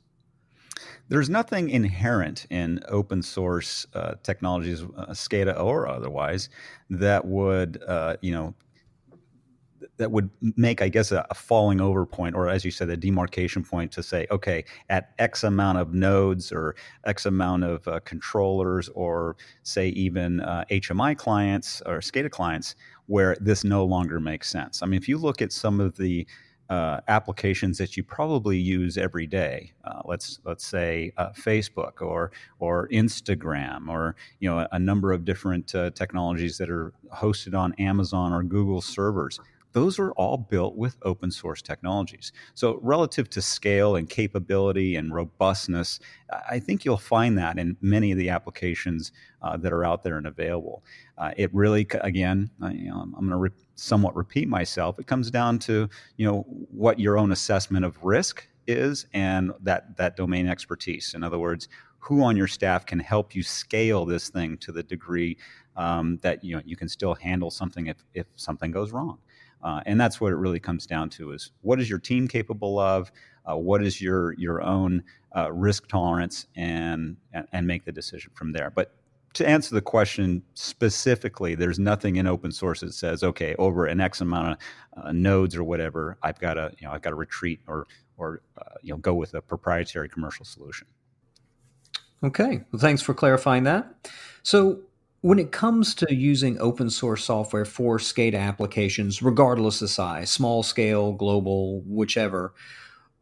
There's 1.11 1.29
nothing 1.29 1.69
inherent 1.69 2.47
in 2.49 2.79
open 2.87 3.21
source 3.21 3.85
uh, 3.95 4.13
technologies, 4.23 4.81
uh, 4.81 5.07
SCADA 5.07 5.59
or 5.59 5.85
otherwise, 5.85 6.47
that 6.89 7.25
would 7.25 7.83
uh, 7.85 8.15
you 8.21 8.31
know 8.31 8.55
that 9.97 10.09
would 10.09 10.29
make, 10.55 10.81
I 10.81 10.87
guess, 10.87 11.11
a, 11.11 11.25
a, 11.29 11.35
falling 11.35 11.81
over 11.81 12.05
point, 12.05 12.33
or 12.33 12.47
as 12.47 12.63
you 12.63 12.71
said, 12.71 12.89
a 12.89 12.95
demarcation 12.95 13.63
point 13.63 13.91
to 13.91 14.01
say, 14.01 14.25
okay, 14.31 14.63
at 14.89 15.11
X 15.19 15.43
amount 15.43 15.79
of 15.79 15.93
nodes 15.93 16.49
or 16.49 16.75
X 17.03 17.25
amount 17.25 17.65
of 17.65 17.85
uh, 17.89 17.99
controllers, 18.05 18.87
or 18.89 19.35
say 19.63 19.89
even 19.89 20.39
HMI 20.39 21.11
uh, 21.11 21.15
clients 21.15 21.81
or 21.85 21.99
SCADA 21.99 22.31
clients, 22.31 22.75
where 23.07 23.35
this 23.41 23.65
no 23.65 23.83
longer 23.83 24.21
makes 24.21 24.49
sense. 24.49 24.81
I 24.81 24.85
mean, 24.85 24.97
if 24.97 25.09
you 25.09 25.17
look 25.17 25.41
at 25.41 25.51
some 25.51 25.81
of 25.81 25.97
the 25.97 26.25
uh, 26.71 27.01
applications 27.09 27.77
that 27.77 27.97
you 27.97 28.03
probably 28.03 28.57
use 28.57 28.97
every 28.97 29.27
day. 29.27 29.73
Uh, 29.83 30.01
let's 30.05 30.39
let's 30.45 30.65
say 30.65 31.11
uh, 31.17 31.29
Facebook 31.31 32.01
or 32.01 32.31
or 32.59 32.87
Instagram 32.93 33.89
or 33.89 34.15
you 34.39 34.49
know 34.49 34.59
a, 34.59 34.69
a 34.71 34.79
number 34.79 35.11
of 35.11 35.25
different 35.25 35.75
uh, 35.75 35.89
technologies 35.91 36.57
that 36.57 36.69
are 36.69 36.93
hosted 37.13 37.53
on 37.53 37.73
Amazon 37.73 38.31
or 38.31 38.41
Google 38.41 38.81
servers 38.81 39.39
those 39.73 39.97
are 39.99 40.11
all 40.13 40.35
built 40.35 40.75
with 40.75 40.97
open 41.03 41.31
source 41.31 41.61
technologies. 41.61 42.33
So, 42.55 42.77
relative 42.81 43.29
to 43.29 43.41
scale 43.41 43.95
and 43.95 44.09
capability 44.09 44.97
and 44.97 45.13
robustness, 45.15 46.01
I 46.49 46.59
think 46.59 46.83
you'll 46.83 46.97
find 46.97 47.37
that 47.37 47.57
in 47.57 47.77
many 47.79 48.11
of 48.11 48.17
the 48.17 48.27
applications 48.27 49.13
uh, 49.41 49.55
that 49.55 49.71
are 49.71 49.85
out 49.85 50.03
there 50.03 50.17
and 50.17 50.27
available. 50.27 50.83
It 51.37 51.53
really, 51.53 51.87
again, 52.01 52.49
know, 52.59 52.99
I'm 52.99 53.29
going 53.29 53.29
to 53.29 53.37
somewhat 53.81 54.15
repeat 54.15 54.47
myself. 54.47 54.99
It 54.99 55.07
comes 55.07 55.31
down 55.31 55.59
to 55.59 55.89
you 56.17 56.25
know 56.25 56.41
what 56.71 56.99
your 56.99 57.17
own 57.17 57.31
assessment 57.31 57.85
of 57.85 58.01
risk 58.03 58.47
is 58.67 59.05
and 59.13 59.51
that 59.61 59.97
that 59.97 60.15
domain 60.15 60.47
expertise. 60.47 61.13
In 61.13 61.23
other 61.23 61.39
words, 61.39 61.67
who 61.99 62.23
on 62.23 62.35
your 62.37 62.47
staff 62.47 62.85
can 62.85 62.99
help 62.99 63.35
you 63.35 63.43
scale 63.43 64.05
this 64.05 64.29
thing 64.29 64.57
to 64.57 64.71
the 64.71 64.83
degree 64.83 65.37
um, 65.75 66.19
that 66.21 66.43
you 66.43 66.55
know 66.55 66.61
you 66.65 66.75
can 66.75 66.89
still 66.89 67.15
handle 67.15 67.51
something 67.51 67.87
if 67.87 67.97
if 68.13 68.27
something 68.35 68.71
goes 68.71 68.91
wrong. 68.91 69.17
Uh, 69.63 69.79
and 69.85 70.01
that's 70.01 70.19
what 70.19 70.33
it 70.33 70.37
really 70.37 70.59
comes 70.59 70.85
down 70.85 71.09
to: 71.09 71.31
is 71.31 71.51
what 71.61 71.79
is 71.79 71.89
your 71.89 71.99
team 71.99 72.27
capable 72.27 72.79
of? 72.79 73.11
Uh, 73.49 73.57
what 73.57 73.83
is 73.83 74.01
your 74.01 74.33
your 74.33 74.61
own 74.61 75.03
uh, 75.35 75.51
risk 75.51 75.87
tolerance, 75.87 76.47
and, 76.55 77.17
and 77.33 77.47
and 77.51 77.67
make 77.67 77.85
the 77.85 77.91
decision 77.91 78.31
from 78.35 78.51
there. 78.51 78.69
But 78.69 78.93
to 79.33 79.47
answer 79.47 79.73
the 79.73 79.81
question 79.81 80.43
specifically, 80.53 81.55
there's 81.55 81.79
nothing 81.79 82.17
in 82.17 82.27
open 82.27 82.51
source 82.51 82.81
that 82.81 82.93
says, 82.93 83.23
okay, 83.23 83.55
over 83.57 83.85
an 83.85 84.01
X 84.01 84.21
amount 84.21 84.59
of 84.95 85.05
uh, 85.05 85.11
nodes 85.11 85.55
or 85.55 85.63
whatever, 85.63 86.17
I've 86.21 86.39
got 86.39 86.55
to, 86.55 86.71
you 86.79 86.87
know, 86.87 86.93
I've 86.93 87.01
got 87.01 87.11
to 87.11 87.15
retreat 87.15 87.61
or, 87.67 87.87
or, 88.17 88.41
uh, 88.57 88.75
you 88.81 88.93
know, 88.93 88.97
go 88.97 89.13
with 89.13 89.33
a 89.33 89.41
proprietary 89.41 90.09
commercial 90.09 90.45
solution. 90.45 90.87
Okay, 92.23 92.61
well, 92.71 92.79
thanks 92.79 93.01
for 93.01 93.13
clarifying 93.13 93.63
that. 93.63 94.09
So, 94.43 94.81
when 95.21 95.37
it 95.37 95.51
comes 95.51 95.93
to 95.93 96.13
using 96.13 96.59
open 96.59 96.89
source 96.89 97.23
software 97.23 97.63
for 97.63 97.99
SCADA 97.99 98.39
applications, 98.39 99.21
regardless 99.21 99.81
of 99.83 99.91
size, 99.91 100.31
small 100.31 100.63
scale, 100.63 101.13
global, 101.13 101.81
whichever, 101.85 102.55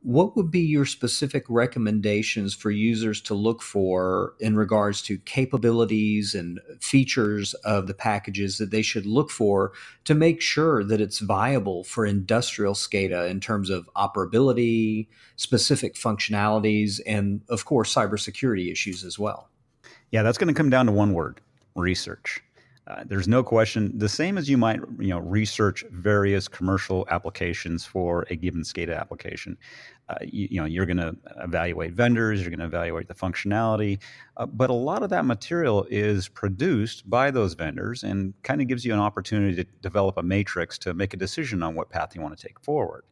what 0.02 0.36
would 0.38 0.50
be 0.50 0.62
your 0.62 0.86
specific 0.86 1.44
recommendations 1.50 2.54
for 2.54 2.72
users 2.72 3.20
to 3.20 3.34
look 3.34 3.62
for 3.62 4.34
in 4.40 4.56
regards 4.56 5.02
to 5.02 5.18
capabilities 5.20 6.34
and 6.34 6.60
features 6.80 7.54
of 7.66 7.88
the 7.88 7.94
packages 7.94 8.58
that 8.58 8.72
they 8.72 8.82
should 8.82 9.06
look 9.06 9.30
for 9.30 9.74
to 10.06 10.16
make 10.16 10.40
sure 10.40 10.86
that 10.86 11.02
it's 11.02 11.20
viable 11.20 11.84
for 11.84 12.06
industrial 12.06 12.74
SCADA 12.74 13.30
in 13.30 13.42
terms 13.42 13.70
of 13.70 13.90
operability, 13.98 15.08
specific 15.36 15.96
functionalities, 15.96 17.02
and 17.06 17.42
of 17.50 17.66
course, 17.66 17.94
cybersecurity 17.94 18.72
issues 18.72 19.04
as 19.04 19.20
well? 19.20 19.50
Yeah, 20.12 20.24
that's 20.24 20.38
going 20.38 20.48
to 20.48 20.58
come 20.58 20.70
down 20.70 20.86
to 20.86 20.94
one 20.94 21.14
word 21.14 21.42
research. 21.76 22.42
Uh, 22.88 23.04
there's 23.06 23.28
no 23.28 23.44
question. 23.44 23.92
The 23.96 24.10
same 24.10 24.38
as 24.38 24.50
you 24.50 24.58
might, 24.58 24.80
you 24.98 25.10
know, 25.10 25.20
research 25.20 25.84
various 25.92 26.48
commercial 26.48 27.06
applications 27.10 27.86
for 27.86 28.26
a 28.32 28.36
given 28.36 28.64
SCADA 28.64 29.00
application. 29.00 29.58
Uh, 30.10 30.16
you, 30.24 30.48
you, 30.50 30.60
know, 30.60 30.66
you're 30.66 30.88
going 30.88 30.98
to 30.98 31.16
evaluate 31.44 31.94
vendors, 31.94 32.42
you're 32.42 32.50
going 32.50 32.60
to 32.60 32.66
evaluate 32.66 33.08
the 33.08 33.14
functionality, 33.14 34.00
uh, 34.38 34.46
but 34.48 34.72
a 34.72 34.74
lot 34.74 35.04
of 35.04 35.12
that 35.12 35.24
material 35.24 35.86
is 35.92 36.28
produced 36.28 37.08
by 37.08 37.30
those 37.30 37.54
vendors 37.54 38.04
and 38.04 38.34
kind 38.42 38.60
of 38.60 38.68
gives 38.68 38.84
you 38.84 38.92
an 38.92 39.00
opportunity 39.00 39.56
to 39.56 39.64
develop 39.82 40.18
a 40.18 40.24
matrix 40.24 40.80
to 40.80 40.96
make 40.96 41.14
a 41.14 41.18
decision 41.18 41.62
on 41.62 41.76
what 41.76 41.92
path 41.92 42.16
you 42.16 42.22
want 42.22 42.36
to 42.36 42.48
take 42.48 42.60
forward. 42.60 43.04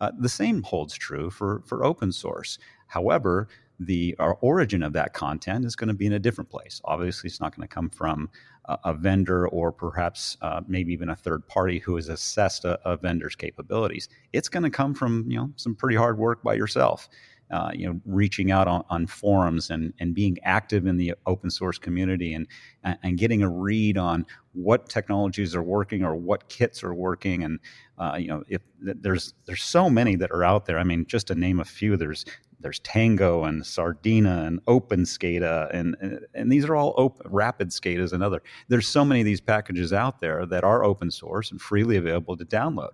Uh, 0.00 0.10
the 0.18 0.28
same 0.28 0.62
holds 0.62 0.94
true 0.94 1.30
for 1.30 1.62
for 1.66 1.84
open 1.84 2.12
source. 2.12 2.58
However, 2.86 3.48
the 3.78 4.14
origin 4.40 4.82
of 4.82 4.92
that 4.94 5.12
content 5.12 5.64
is 5.64 5.76
going 5.76 5.88
to 5.88 5.94
be 5.94 6.06
in 6.06 6.14
a 6.14 6.18
different 6.18 6.48
place. 6.48 6.80
Obviously, 6.84 7.28
it's 7.28 7.40
not 7.40 7.54
going 7.54 7.66
to 7.66 7.74
come 7.74 7.90
from 7.90 8.30
a, 8.68 8.94
vendor 8.94 9.48
or 9.48 9.72
perhaps 9.72 10.36
uh, 10.42 10.60
maybe 10.66 10.92
even 10.92 11.08
a 11.08 11.16
third 11.16 11.46
party 11.48 11.78
who 11.78 11.96
has 11.96 12.08
assessed 12.08 12.64
a, 12.64 12.78
a 12.88 12.96
vendor's 12.96 13.36
capabilities. 13.36 14.08
It's 14.32 14.48
going 14.48 14.64
to 14.64 14.70
come 14.70 14.94
from 14.94 15.24
you 15.28 15.38
know 15.38 15.52
some 15.56 15.74
pretty 15.74 15.96
hard 15.96 16.18
work 16.18 16.42
by 16.42 16.54
yourself. 16.54 17.08
Uh, 17.48 17.70
you 17.72 17.86
know, 17.86 18.00
reaching 18.04 18.50
out 18.50 18.66
on, 18.66 18.82
on, 18.90 19.06
forums 19.06 19.70
and, 19.70 19.94
and 20.00 20.16
being 20.16 20.36
active 20.42 20.84
in 20.84 20.96
the 20.96 21.14
open 21.26 21.48
source 21.48 21.78
community 21.78 22.34
and, 22.34 22.48
and 22.82 23.18
getting 23.18 23.40
a 23.40 23.48
read 23.48 23.96
on 23.96 24.26
what 24.52 24.88
technologies 24.88 25.54
are 25.54 25.62
working 25.62 26.02
or 26.02 26.16
what 26.16 26.48
kits 26.48 26.82
are 26.82 26.92
working. 26.92 27.44
And, 27.44 27.60
uh, 27.98 28.16
you 28.18 28.26
know, 28.26 28.42
if 28.48 28.62
there's, 28.80 29.32
there's 29.44 29.62
so 29.62 29.88
many 29.88 30.16
that 30.16 30.32
are 30.32 30.42
out 30.42 30.66
there. 30.66 30.76
I 30.76 30.82
mean, 30.82 31.06
just 31.06 31.28
to 31.28 31.36
name 31.36 31.60
a 31.60 31.64
few, 31.64 31.96
there's 31.96 32.24
there's 32.66 32.80
Tango 32.80 33.44
and 33.44 33.62
Sardana 33.62 34.44
and 34.44 34.58
Open 34.66 35.04
SCADA, 35.04 35.70
and, 35.72 35.96
and 36.34 36.50
these 36.50 36.64
are 36.64 36.74
all 36.74 36.94
open, 36.96 37.30
Rapid 37.30 37.68
SCADA 37.68 38.00
is 38.00 38.12
another. 38.12 38.42
There's 38.66 38.88
so 38.88 39.04
many 39.04 39.20
of 39.20 39.24
these 39.24 39.40
packages 39.40 39.92
out 39.92 40.20
there 40.20 40.44
that 40.46 40.64
are 40.64 40.82
open 40.82 41.12
source 41.12 41.52
and 41.52 41.60
freely 41.60 41.96
available 41.96 42.36
to 42.36 42.44
download. 42.44 42.90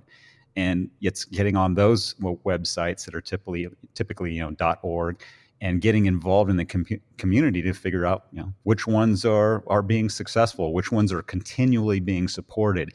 And 0.57 0.91
it's 1.01 1.25
getting 1.25 1.57
on 1.57 1.73
those 1.73 2.15
websites 2.21 3.07
that 3.07 3.15
are 3.15 3.23
typically 3.23 3.67
typically 3.95 4.35
you 4.35 4.43
know 4.43 4.77
.org 4.83 5.23
and 5.63 5.81
getting 5.81 6.05
involved 6.05 6.51
in 6.51 6.59
the 6.59 6.67
com- 6.67 6.85
community 7.17 7.63
to 7.63 7.73
figure 7.73 8.05
out 8.05 8.27
you 8.31 8.41
know 8.43 8.53
which 8.65 8.87
ones 8.87 9.25
are 9.25 9.65
are 9.69 9.81
being 9.81 10.11
successful, 10.11 10.75
which 10.75 10.93
ones 10.93 11.15
are 11.15 11.23
continually 11.23 11.99
being 11.99 12.29
supported, 12.29 12.93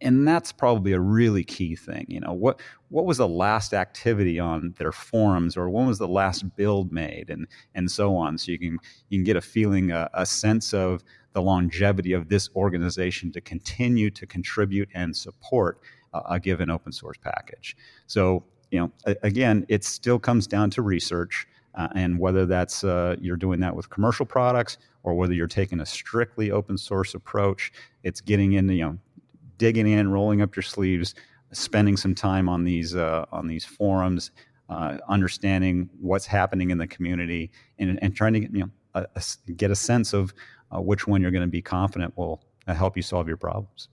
and 0.00 0.26
that's 0.26 0.52
probably 0.52 0.92
a 0.92 1.00
really 1.00 1.44
key 1.44 1.76
thing. 1.76 2.06
You 2.08 2.20
know, 2.20 2.32
what 2.32 2.60
what 2.88 3.04
was 3.04 3.18
the 3.18 3.28
last 3.28 3.74
activity 3.74 4.38
on 4.38 4.74
their 4.78 4.92
forums, 4.92 5.56
or 5.56 5.68
when 5.68 5.86
was 5.86 5.98
the 5.98 6.08
last 6.08 6.56
build 6.56 6.92
made, 6.92 7.30
and 7.30 7.46
and 7.74 7.90
so 7.90 8.16
on. 8.16 8.38
So 8.38 8.52
you 8.52 8.58
can 8.58 8.78
you 9.08 9.18
can 9.18 9.24
get 9.24 9.36
a 9.36 9.40
feeling, 9.40 9.90
a, 9.90 10.08
a 10.14 10.26
sense 10.26 10.72
of 10.72 11.02
the 11.32 11.42
longevity 11.42 12.12
of 12.12 12.28
this 12.28 12.48
organization 12.56 13.30
to 13.32 13.40
continue 13.40 14.10
to 14.10 14.26
contribute 14.26 14.88
and 14.94 15.16
support 15.16 15.80
a, 16.12 16.20
a 16.30 16.40
given 16.40 16.70
open 16.70 16.92
source 16.92 17.18
package. 17.22 17.76
So 18.06 18.44
you 18.70 18.80
know, 18.80 18.92
a, 19.06 19.16
again, 19.22 19.66
it 19.68 19.84
still 19.84 20.18
comes 20.18 20.46
down 20.46 20.70
to 20.70 20.82
research. 20.82 21.46
Uh, 21.76 21.86
and 21.94 22.18
whether 22.18 22.46
that's 22.46 22.82
uh, 22.82 23.14
you're 23.20 23.36
doing 23.36 23.60
that 23.60 23.76
with 23.76 23.88
commercial 23.90 24.26
products 24.26 24.76
or 25.04 25.14
whether 25.14 25.32
you're 25.32 25.46
taking 25.46 25.78
a 25.78 25.86
strictly 25.86 26.50
open 26.50 26.76
source 26.76 27.14
approach, 27.14 27.72
it's 28.02 28.20
getting 28.20 28.54
into 28.54 28.74
you 28.74 28.84
know 28.84 28.98
digging 29.60 29.86
in, 29.86 30.10
rolling 30.10 30.40
up 30.40 30.56
your 30.56 30.62
sleeves, 30.64 31.14
spending 31.52 31.96
some 31.96 32.14
time 32.14 32.48
on 32.48 32.64
these 32.64 32.96
uh, 32.96 33.26
on 33.30 33.46
these 33.46 33.64
forums, 33.64 34.32
uh, 34.70 34.96
understanding 35.08 35.88
what's 36.00 36.26
happening 36.26 36.70
in 36.70 36.78
the 36.78 36.86
community, 36.86 37.52
and, 37.78 37.98
and 38.02 38.16
trying 38.16 38.32
to 38.32 38.40
get, 38.40 38.52
you 38.52 38.60
know 38.60 38.70
a, 38.94 39.06
a, 39.14 39.52
get 39.52 39.70
a 39.70 39.76
sense 39.76 40.12
of 40.12 40.34
uh, 40.74 40.80
which 40.80 41.06
one 41.06 41.20
you're 41.22 41.30
going 41.30 41.44
to 41.44 41.48
be 41.48 41.62
confident 41.62 42.16
will 42.16 42.42
uh, 42.66 42.74
help 42.74 42.96
you 42.96 43.02
solve 43.02 43.28
your 43.28 43.36
problems. 43.36 43.88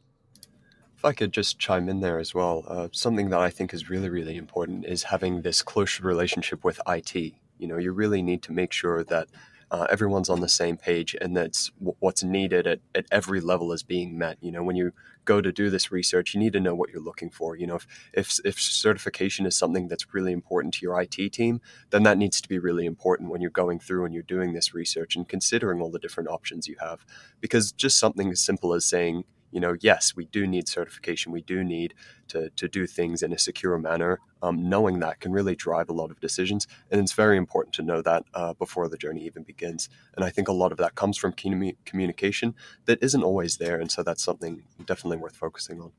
If 0.96 1.06
I 1.06 1.14
could 1.14 1.32
just 1.32 1.60
chime 1.60 1.90
in 1.90 2.00
there 2.00 2.18
as 2.18 2.34
well, 2.34 2.64
uh, 2.68 2.88
something 2.92 3.30
that 3.30 3.40
I 3.40 3.50
think 3.52 3.74
is 3.74 3.90
really 3.90 4.10
really 4.10 4.38
important 4.38 4.86
is 4.86 5.04
having 5.04 5.42
this 5.42 5.62
close 5.62 6.00
relationship 6.00 6.64
with 6.64 6.80
IT. 6.88 7.16
You 7.60 7.68
know, 7.68 7.78
you 7.78 7.92
really 7.92 8.22
need 8.22 8.42
to 8.44 8.54
make 8.54 8.72
sure 8.72 9.04
that 9.04 9.28
uh, 9.70 9.88
everyone's 9.90 10.30
on 10.30 10.42
the 10.42 10.50
same 10.50 10.78
page 10.78 11.16
and 11.20 11.36
that's 11.36 11.70
w- 11.80 11.96
what's 12.00 12.24
needed 12.24 12.66
at, 12.66 12.80
at 12.96 13.06
every 13.12 13.42
level 13.42 13.72
is 13.72 13.84
being 13.84 14.18
met. 14.18 14.38
You 14.42 14.52
know 14.52 14.64
when 14.64 14.76
you 14.76 14.94
go 15.26 15.42
to 15.42 15.52
do 15.52 15.70
this 15.70 15.92
research 15.92 16.34
you 16.34 16.40
need 16.40 16.54
to 16.54 16.60
know 16.60 16.74
what 16.76 16.90
you're 16.90 17.02
looking 17.02 17.30
for. 17.30 17.56
You 17.56 17.68
know 17.68 17.76
if, 17.76 17.88
if 18.14 18.40
if 18.46 18.62
certification 18.62 19.46
is 19.46 19.58
something 19.58 19.88
that's 19.88 20.14
really 20.14 20.32
important 20.32 20.74
to 20.76 20.82
your 20.82 21.00
IT 21.02 21.34
team 21.34 21.62
then 21.90 22.04
that 22.04 22.18
needs 22.18 22.42
to 22.42 22.50
be 22.50 22.60
really 22.60 22.86
important 22.86 23.30
when 23.30 23.42
you're 23.42 23.52
going 23.52 23.80
through 23.80 24.06
and 24.06 24.14
you're 24.14 24.24
doing 24.24 24.54
this 24.54 24.74
research 24.74 25.16
and 25.16 25.28
considering 25.28 25.82
all 25.82 25.92
the 25.92 26.00
different 26.00 26.30
options 26.30 26.68
you 26.68 26.76
have. 26.80 27.06
Because 27.42 27.72
just 27.72 27.98
something 27.98 28.32
as 28.32 28.40
simple 28.40 28.74
as 28.74 28.86
saying 28.86 29.24
you 29.52 29.60
know, 29.60 29.76
yes, 29.80 30.16
we 30.16 30.26
do 30.26 30.46
need 30.46 30.68
certification. 30.68 31.32
We 31.32 31.42
do 31.42 31.64
need 31.64 31.94
to, 32.30 32.50
to 32.52 32.68
do 32.68 32.86
things 32.86 33.24
in 33.24 33.34
a 33.34 33.38
secure 33.38 33.78
manner. 33.78 34.20
Um, 34.40 34.70
knowing 34.70 35.00
that 35.00 35.20
can 35.20 35.32
really 35.32 35.56
drive 35.56 35.90
a 35.90 35.94
lot 35.94 36.12
of 36.12 36.20
decisions. 36.20 36.68
And 36.92 37.02
it's 37.02 37.14
very 37.14 37.38
important 37.38 37.74
to 37.76 37.82
know 37.82 38.04
that 38.04 38.24
uh, 38.36 38.54
before 38.54 38.88
the 38.88 38.96
journey 38.96 39.26
even 39.26 39.42
begins. 39.42 39.90
And 40.16 40.24
I 40.24 40.30
think 40.30 40.48
a 40.48 40.52
lot 40.52 40.72
of 40.72 40.78
that 40.78 40.94
comes 40.94 41.18
from 41.18 41.34
communication 41.34 42.54
that 42.86 43.02
isn't 43.02 43.24
always 43.24 43.58
there. 43.58 43.80
And 43.80 43.92
so 43.92 44.04
that's 44.04 44.24
something 44.24 44.62
definitely 44.86 45.18
worth 45.18 45.36
focusing 45.36 45.82
on. 45.82 45.92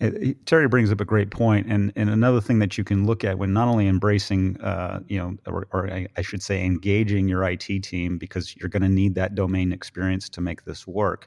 It, 0.00 0.46
Terry 0.46 0.68
brings 0.68 0.92
up 0.92 1.00
a 1.00 1.04
great 1.04 1.30
point, 1.30 1.66
and 1.68 1.92
and 1.96 2.08
another 2.08 2.40
thing 2.40 2.60
that 2.60 2.78
you 2.78 2.84
can 2.84 3.04
look 3.04 3.24
at 3.24 3.36
when 3.36 3.52
not 3.52 3.66
only 3.66 3.88
embracing, 3.88 4.60
uh, 4.60 5.00
you 5.08 5.18
know, 5.18 5.36
or, 5.46 5.66
or 5.72 5.90
I, 5.90 6.06
I, 6.16 6.22
should 6.22 6.40
say, 6.40 6.64
engaging 6.64 7.26
your 7.26 7.42
IT 7.42 7.82
team 7.82 8.16
because 8.16 8.54
you're 8.56 8.68
going 8.68 8.82
to 8.84 8.88
need 8.88 9.16
that 9.16 9.34
domain 9.34 9.72
experience 9.72 10.28
to 10.30 10.40
make 10.40 10.64
this 10.64 10.86
work, 10.86 11.26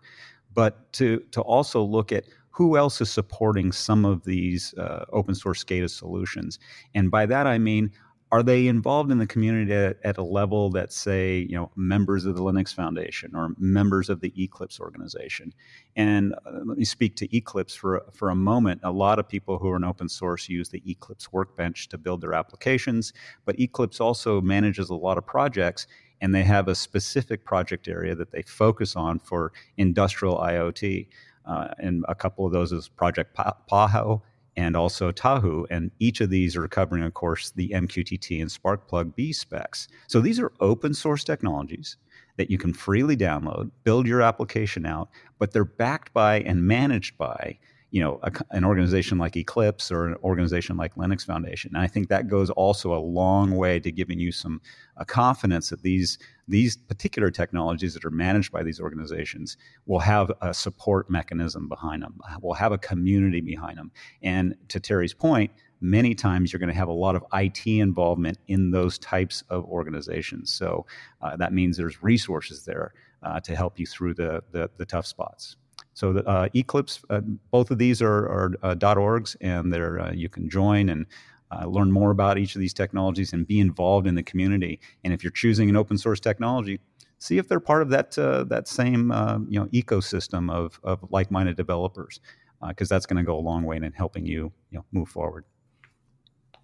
but 0.53 0.91
to 0.93 1.19
to 1.31 1.41
also 1.41 1.81
look 1.83 2.11
at 2.11 2.25
who 2.51 2.77
else 2.77 2.99
is 3.01 3.09
supporting 3.09 3.71
some 3.71 4.05
of 4.05 4.23
these 4.25 4.73
uh, 4.77 5.05
open 5.13 5.33
source 5.33 5.63
SCADA 5.63 5.89
solutions. 5.89 6.59
And 6.93 7.09
by 7.09 7.25
that 7.25 7.47
I 7.47 7.57
mean, 7.57 7.91
are 8.33 8.43
they 8.43 8.67
involved 8.67 9.11
in 9.11 9.17
the 9.17 9.27
community 9.27 9.73
at, 9.73 9.97
at, 10.03 10.17
a 10.17 10.23
level 10.23 10.69
that 10.71 10.93
say 10.93 11.39
you 11.49 11.55
know 11.55 11.69
members 11.75 12.25
of 12.25 12.35
the 12.35 12.41
linux 12.41 12.73
foundation 12.73 13.31
or 13.35 13.49
members 13.57 14.09
of 14.09 14.21
the 14.21 14.33
eclipse 14.41 14.79
organization? 14.79 15.53
And 15.95 16.33
uh, 16.45 16.59
let 16.65 16.77
me 16.77 16.85
speak 16.85 17.15
to 17.17 17.35
eclipse 17.35 17.75
for, 17.75 18.05
for 18.13 18.29
a 18.29 18.35
moment. 18.35 18.81
A 18.83 18.91
lot 18.91 19.19
of 19.19 19.27
people 19.27 19.57
who 19.57 19.69
are 19.69 19.75
in 19.75 19.83
open 19.83 20.07
source 20.07 20.47
use 20.47 20.69
the 20.69 20.83
eclipse 20.89 21.31
workbench 21.31 21.89
to 21.89 21.97
build 21.97 22.21
their 22.21 22.33
applications 22.33 23.11
but 23.45 23.59
eclipse 23.59 23.99
also 23.99 24.39
manages 24.39 24.89
a 24.89 24.95
lot 24.95 25.17
of 25.17 25.25
projects 25.25 25.87
and 26.21 26.33
they 26.33 26.43
have 26.43 26.67
a 26.67 26.75
specific 26.75 27.43
project 27.43 27.87
area 27.87 28.15
that 28.15 28.31
they 28.31 28.43
focus 28.43 28.95
on 28.95 29.19
for 29.19 29.51
industrial 29.77 30.37
IoT. 30.37 31.07
Uh, 31.45 31.67
and 31.79 32.05
a 32.07 32.15
couple 32.15 32.45
of 32.45 32.53
those 32.53 32.71
is 32.71 32.87
Project 32.87 33.35
Paho 33.35 34.21
and 34.55 34.75
also 34.75 35.11
Tahu. 35.11 35.65
And 35.69 35.91
each 35.99 36.21
of 36.21 36.29
these 36.29 36.55
are 36.55 36.67
covering, 36.67 37.03
of 37.03 37.13
course, 37.15 37.51
the 37.51 37.69
MQTT 37.69 38.39
and 38.41 38.49
Sparkplug 38.49 39.15
B 39.15 39.33
specs. 39.33 39.87
So 40.07 40.21
these 40.21 40.39
are 40.39 40.51
open 40.59 40.93
source 40.93 41.23
technologies 41.23 41.97
that 42.37 42.51
you 42.51 42.57
can 42.57 42.73
freely 42.73 43.17
download, 43.17 43.71
build 43.83 44.07
your 44.07 44.21
application 44.21 44.85
out, 44.85 45.09
but 45.39 45.51
they're 45.51 45.65
backed 45.65 46.13
by 46.13 46.41
and 46.41 46.65
managed 46.65 47.17
by 47.17 47.57
you 47.91 48.01
know 48.01 48.19
a, 48.23 48.31
an 48.51 48.63
organization 48.63 49.17
like 49.17 49.35
Eclipse 49.35 49.91
or 49.91 50.07
an 50.07 50.15
organization 50.23 50.77
like 50.77 50.95
Linux 50.95 51.25
Foundation. 51.25 51.71
And 51.75 51.83
I 51.83 51.87
think 51.87 52.07
that 52.07 52.27
goes 52.27 52.49
also 52.49 52.93
a 52.93 52.99
long 52.99 53.55
way 53.55 53.79
to 53.79 53.91
giving 53.91 54.17
you 54.17 54.31
some 54.31 54.61
uh, 54.97 55.03
confidence 55.03 55.69
that 55.69 55.83
these 55.83 56.17
these 56.47 56.75
particular 56.75 57.29
technologies 57.29 57.93
that 57.93 58.03
are 58.03 58.11
managed 58.11 58.51
by 58.51 58.63
these 58.63 58.79
organizations 58.79 59.57
will 59.85 59.99
have 59.99 60.31
a 60.41 60.53
support 60.53 61.09
mechanism 61.09 61.67
behind 61.69 62.01
them, 62.01 62.19
will 62.41 62.53
have 62.53 62.71
a 62.71 62.77
community 62.77 63.41
behind 63.41 63.77
them. 63.77 63.91
And 64.23 64.55
to 64.69 64.79
Terry's 64.79 65.13
point, 65.13 65.51
many 65.81 66.13
times 66.13 66.51
you're 66.51 66.59
going 66.59 66.71
to 66.71 66.75
have 66.75 66.87
a 66.87 66.93
lot 66.93 67.15
of 67.15 67.23
IT 67.33 67.65
involvement 67.65 68.37
in 68.47 68.71
those 68.71 68.97
types 68.99 69.43
of 69.49 69.65
organizations. 69.65 70.53
So 70.53 70.85
uh, 71.21 71.35
that 71.37 71.53
means 71.53 71.77
there's 71.77 72.03
resources 72.03 72.65
there 72.65 72.93
uh, 73.23 73.39
to 73.41 73.55
help 73.55 73.79
you 73.79 73.85
through 73.85 74.13
the, 74.13 74.43
the, 74.51 74.69
the 74.77 74.85
tough 74.85 75.05
spots. 75.05 75.57
So 76.01 76.13
the, 76.13 76.27
uh, 76.27 76.49
Eclipse, 76.55 76.99
uh, 77.11 77.21
both 77.51 77.69
of 77.69 77.77
these 77.77 78.01
are, 78.01 78.25
are 78.25 78.51
uh, 78.63 78.73
.orgs, 78.73 79.35
and 79.39 79.71
they're 79.71 79.99
uh, 79.99 80.11
you 80.11 80.29
can 80.29 80.49
join 80.49 80.89
and 80.89 81.05
uh, 81.51 81.67
learn 81.67 81.91
more 81.91 82.09
about 82.09 82.39
each 82.39 82.55
of 82.55 82.59
these 82.59 82.73
technologies 82.73 83.33
and 83.33 83.45
be 83.45 83.59
involved 83.59 84.07
in 84.07 84.15
the 84.15 84.23
community. 84.23 84.79
And 85.03 85.13
if 85.13 85.23
you're 85.23 85.29
choosing 85.29 85.69
an 85.69 85.75
open 85.75 85.99
source 85.99 86.19
technology, 86.19 86.79
see 87.19 87.37
if 87.37 87.47
they're 87.47 87.59
part 87.59 87.83
of 87.83 87.89
that 87.89 88.13
that 88.49 88.67
same 88.67 89.11
you 89.47 89.59
know 89.59 89.67
ecosystem 89.67 90.51
of, 90.51 90.79
of 90.83 91.05
like-minded 91.11 91.55
developers, 91.55 92.19
because 92.67 92.89
that's 92.89 93.05
going 93.05 93.17
to 93.17 93.23
go 93.23 93.37
a 93.37 93.45
long 93.51 93.63
way 93.63 93.75
in 93.77 93.91
helping 93.91 94.25
you 94.25 94.51
you 94.71 94.79
know 94.79 94.85
move 94.91 95.07
forward. 95.07 95.45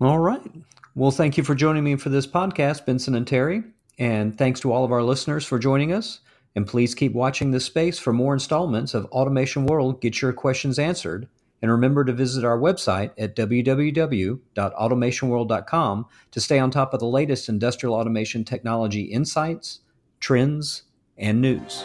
All 0.02 0.18
right. 0.18 0.42
Well, 0.96 1.12
thank 1.12 1.38
you 1.38 1.44
for 1.44 1.54
joining 1.54 1.84
me 1.84 1.96
for 1.96 2.10
this 2.10 2.26
podcast, 2.26 2.88
Benson 2.88 3.14
and 3.14 3.28
Terry. 3.28 3.62
And 4.00 4.36
thanks 4.36 4.60
to 4.62 4.74
all 4.74 4.84
of 4.84 4.92
our 4.92 5.04
listeners 5.04 5.46
for 5.46 5.60
joining 5.60 5.94
us. 5.94 6.22
And 6.58 6.66
please 6.66 6.96
keep 6.96 7.14
watching 7.14 7.52
this 7.52 7.66
space 7.66 8.00
for 8.00 8.12
more 8.12 8.34
installments 8.34 8.96
of 8.96 9.06
Automation 9.12 9.68
World 9.68 10.02
Get 10.02 10.24
Your 10.24 10.34
Questions 10.34 10.80
Answered. 10.80 11.28
And 11.62 11.70
remember 11.70 12.04
to 12.04 12.12
visit 12.12 12.44
our 12.44 12.58
website 12.58 13.12
at 13.16 13.36
www.automationworld.com 13.36 16.06
to 16.32 16.42
stay 16.42 16.58
on 16.58 16.72
top 16.72 16.96
of 16.96 17.00
the 17.00 17.06
latest 17.06 17.48
industrial 17.48 17.94
automation 17.94 18.44
technology 18.44 19.04
insights, 19.04 19.82
trends, 20.20 20.82
and 21.16 21.44
news. 21.44 21.84